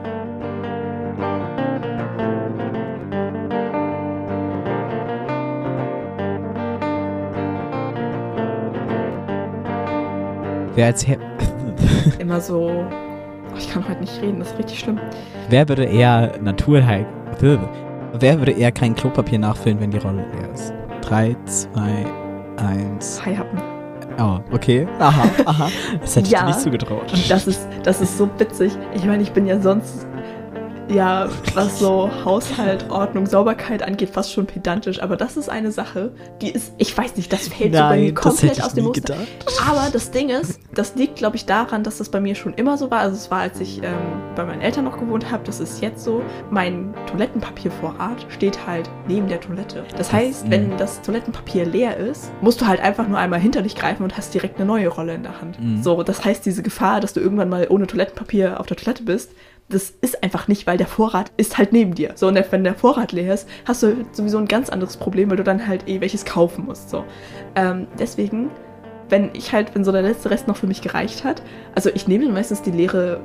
Wer 10.74 10.86
als 10.86 11.06
Herr. 11.06 11.18
Immer 12.18 12.40
so. 12.40 12.70
Oh, 12.70 13.56
ich 13.56 13.70
kann 13.72 13.86
heute 13.88 14.00
nicht 14.00 14.20
reden, 14.20 14.38
das 14.40 14.50
ist 14.52 14.58
richtig 14.58 14.78
schlimm. 14.80 14.98
Wer 15.48 15.68
würde 15.68 15.84
eher 15.84 16.32
Naturheil. 16.42 17.06
Wer 18.20 18.38
würde 18.38 18.52
eher 18.52 18.70
kein 18.72 18.94
Klopapier 18.94 19.38
nachfüllen, 19.40 19.80
wenn 19.80 19.90
die 19.90 19.98
Rolle 19.98 20.24
leer 20.32 20.52
ist? 20.54 20.72
3, 21.02 21.36
2, 21.46 21.80
1. 22.56 23.24
Hi 23.26 23.34
Happen. 23.36 23.58
Oh, 24.20 24.38
okay. 24.54 24.86
Aha, 25.00 25.24
aha. 25.44 25.68
Das 26.00 26.14
hätte 26.14 26.26
ich 26.26 26.32
Ja. 26.32 26.40
dir 26.42 26.46
nicht 26.46 26.60
zugetraut. 26.60 27.12
Das 27.28 27.46
ist, 27.48 27.66
das 27.82 28.00
ist 28.00 28.16
so 28.16 28.28
witzig. 28.38 28.72
Ich 28.94 29.04
meine, 29.04 29.22
ich 29.24 29.32
bin 29.32 29.46
ja 29.46 29.58
sonst, 29.58 30.06
ja, 30.88 31.28
was 31.54 31.78
so 31.78 32.10
Haushalt, 32.24 32.90
Ordnung, 32.90 33.26
Sauberkeit 33.26 33.82
angeht, 33.82 34.10
fast 34.10 34.32
schon 34.32 34.46
pedantisch. 34.46 35.02
Aber 35.02 35.16
das 35.16 35.36
ist 35.36 35.48
eine 35.48 35.72
Sache, 35.72 36.12
die 36.40 36.50
ist, 36.50 36.72
ich 36.78 36.96
weiß 36.96 37.16
nicht, 37.16 37.32
das 37.32 37.48
fällt 37.48 37.74
so 37.74 37.80
bei 37.80 37.96
mir 37.96 38.04
Nein, 38.06 38.14
komplett 38.14 38.62
aus 38.62 38.74
dem 38.74 38.84
Muster. 38.84 39.16
Aber 39.68 39.88
das 39.92 40.10
Ding 40.10 40.28
ist, 40.28 40.60
das 40.74 40.94
liegt, 40.94 41.16
glaube 41.16 41.36
ich, 41.36 41.46
daran, 41.46 41.82
dass 41.84 41.98
das 41.98 42.08
bei 42.08 42.20
mir 42.20 42.34
schon 42.34 42.54
immer 42.54 42.76
so 42.76 42.90
war. 42.90 43.00
Also 43.00 43.16
es 43.16 43.30
war, 43.30 43.40
als 43.40 43.60
ich 43.60 43.82
ähm, 43.82 43.94
bei 44.36 44.44
meinen 44.44 44.60
Eltern 44.60 44.84
noch 44.84 44.98
gewohnt 44.98 45.30
habe, 45.30 45.44
das 45.44 45.60
ist 45.60 45.80
jetzt 45.80 46.04
so. 46.04 46.22
Mein 46.50 46.94
Toilettenpapiervorrat 47.06 48.26
steht 48.28 48.66
halt 48.66 48.90
neben 49.08 49.28
der 49.28 49.40
Toilette. 49.40 49.84
Das 49.96 50.12
heißt, 50.12 50.50
wenn 50.50 50.76
das 50.76 51.02
Toilettenpapier 51.02 51.64
leer 51.64 51.96
ist, 51.96 52.30
musst 52.40 52.60
du 52.60 52.66
halt 52.66 52.80
einfach 52.80 53.08
nur 53.08 53.18
einmal 53.18 53.40
hinter 53.40 53.62
dich 53.62 53.74
greifen 53.74 54.02
und 54.02 54.16
hast 54.16 54.34
direkt 54.34 54.56
eine 54.56 54.66
neue 54.66 54.88
Rolle 54.88 55.14
in 55.14 55.22
der 55.22 55.40
Hand. 55.40 55.60
Mhm. 55.60 55.82
So, 55.82 56.02
das 56.02 56.24
heißt, 56.24 56.44
diese 56.44 56.62
Gefahr, 56.62 57.00
dass 57.00 57.12
du 57.12 57.20
irgendwann 57.20 57.48
mal 57.48 57.66
ohne 57.68 57.86
Toilettenpapier 57.86 58.60
auf 58.60 58.66
der 58.66 58.76
Toilette 58.76 59.02
bist, 59.02 59.32
das 59.68 59.90
ist 60.00 60.22
einfach 60.22 60.46
nicht, 60.46 60.66
weil 60.66 60.76
der 60.76 60.86
Vorrat 60.86 61.32
ist 61.36 61.58
halt 61.58 61.72
neben 61.72 61.94
dir. 61.94 62.12
So, 62.16 62.28
und 62.28 62.52
wenn 62.52 62.64
der 62.64 62.74
Vorrat 62.74 63.12
leer 63.12 63.34
ist, 63.34 63.48
hast 63.64 63.82
du 63.82 64.04
sowieso 64.12 64.38
ein 64.38 64.46
ganz 64.46 64.68
anderes 64.68 64.96
Problem, 64.96 65.30
weil 65.30 65.36
du 65.36 65.44
dann 65.44 65.66
halt 65.66 65.88
eh 65.88 66.00
welches 66.00 66.24
kaufen 66.24 66.66
musst. 66.66 66.90
So. 66.90 67.04
Ähm, 67.54 67.86
deswegen, 67.98 68.50
wenn 69.08 69.30
ich 69.32 69.52
halt, 69.52 69.74
wenn 69.74 69.84
so 69.84 69.92
der 69.92 70.02
letzte 70.02 70.30
Rest 70.30 70.48
noch 70.48 70.56
für 70.56 70.66
mich 70.66 70.82
gereicht 70.82 71.24
hat, 71.24 71.42
also 71.74 71.90
ich 71.94 72.06
nehme 72.06 72.28
meistens 72.28 72.62
die 72.62 72.70
leere 72.70 73.20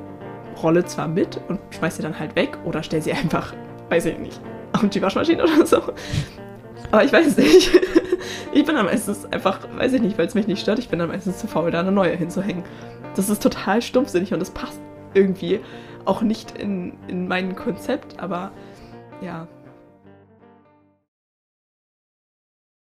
Rolle 0.62 0.84
zwar 0.84 1.08
mit 1.08 1.40
und 1.48 1.60
schmeiß 1.70 1.96
sie 1.96 2.02
dann 2.02 2.18
halt 2.18 2.36
weg 2.36 2.58
oder 2.64 2.82
stell 2.82 3.02
sie 3.02 3.12
einfach, 3.12 3.54
weiß 3.90 4.06
ich 4.06 4.18
nicht, 4.18 4.40
auf 4.72 4.88
die 4.88 5.02
Waschmaschine 5.02 5.42
oder 5.44 5.66
so. 5.66 5.82
Aber 6.90 7.04
ich 7.04 7.12
weiß 7.12 7.36
nicht. 7.36 7.70
Ich 8.52 8.64
bin 8.64 8.74
dann 8.74 8.86
meistens 8.86 9.24
einfach, 9.32 9.60
weiß 9.76 9.92
ich 9.92 10.02
nicht, 10.02 10.18
weil 10.18 10.26
es 10.26 10.34
mich 10.34 10.48
nicht 10.48 10.60
stört, 10.60 10.80
ich 10.80 10.88
bin 10.88 10.98
dann 10.98 11.08
meistens 11.08 11.38
zu 11.38 11.46
faul, 11.46 11.70
da 11.70 11.80
eine 11.80 11.92
neue 11.92 12.16
hinzuhängen. 12.16 12.64
Das 13.14 13.30
ist 13.30 13.42
total 13.42 13.80
stumpfsinnig 13.80 14.32
und 14.32 14.40
das 14.40 14.50
passt 14.50 14.80
irgendwie 15.14 15.60
auch 16.04 16.22
nicht 16.22 16.58
in, 16.58 16.92
in 17.08 17.28
mein 17.28 17.56
Konzept, 17.56 18.20
aber 18.20 18.52
ja, 19.20 19.46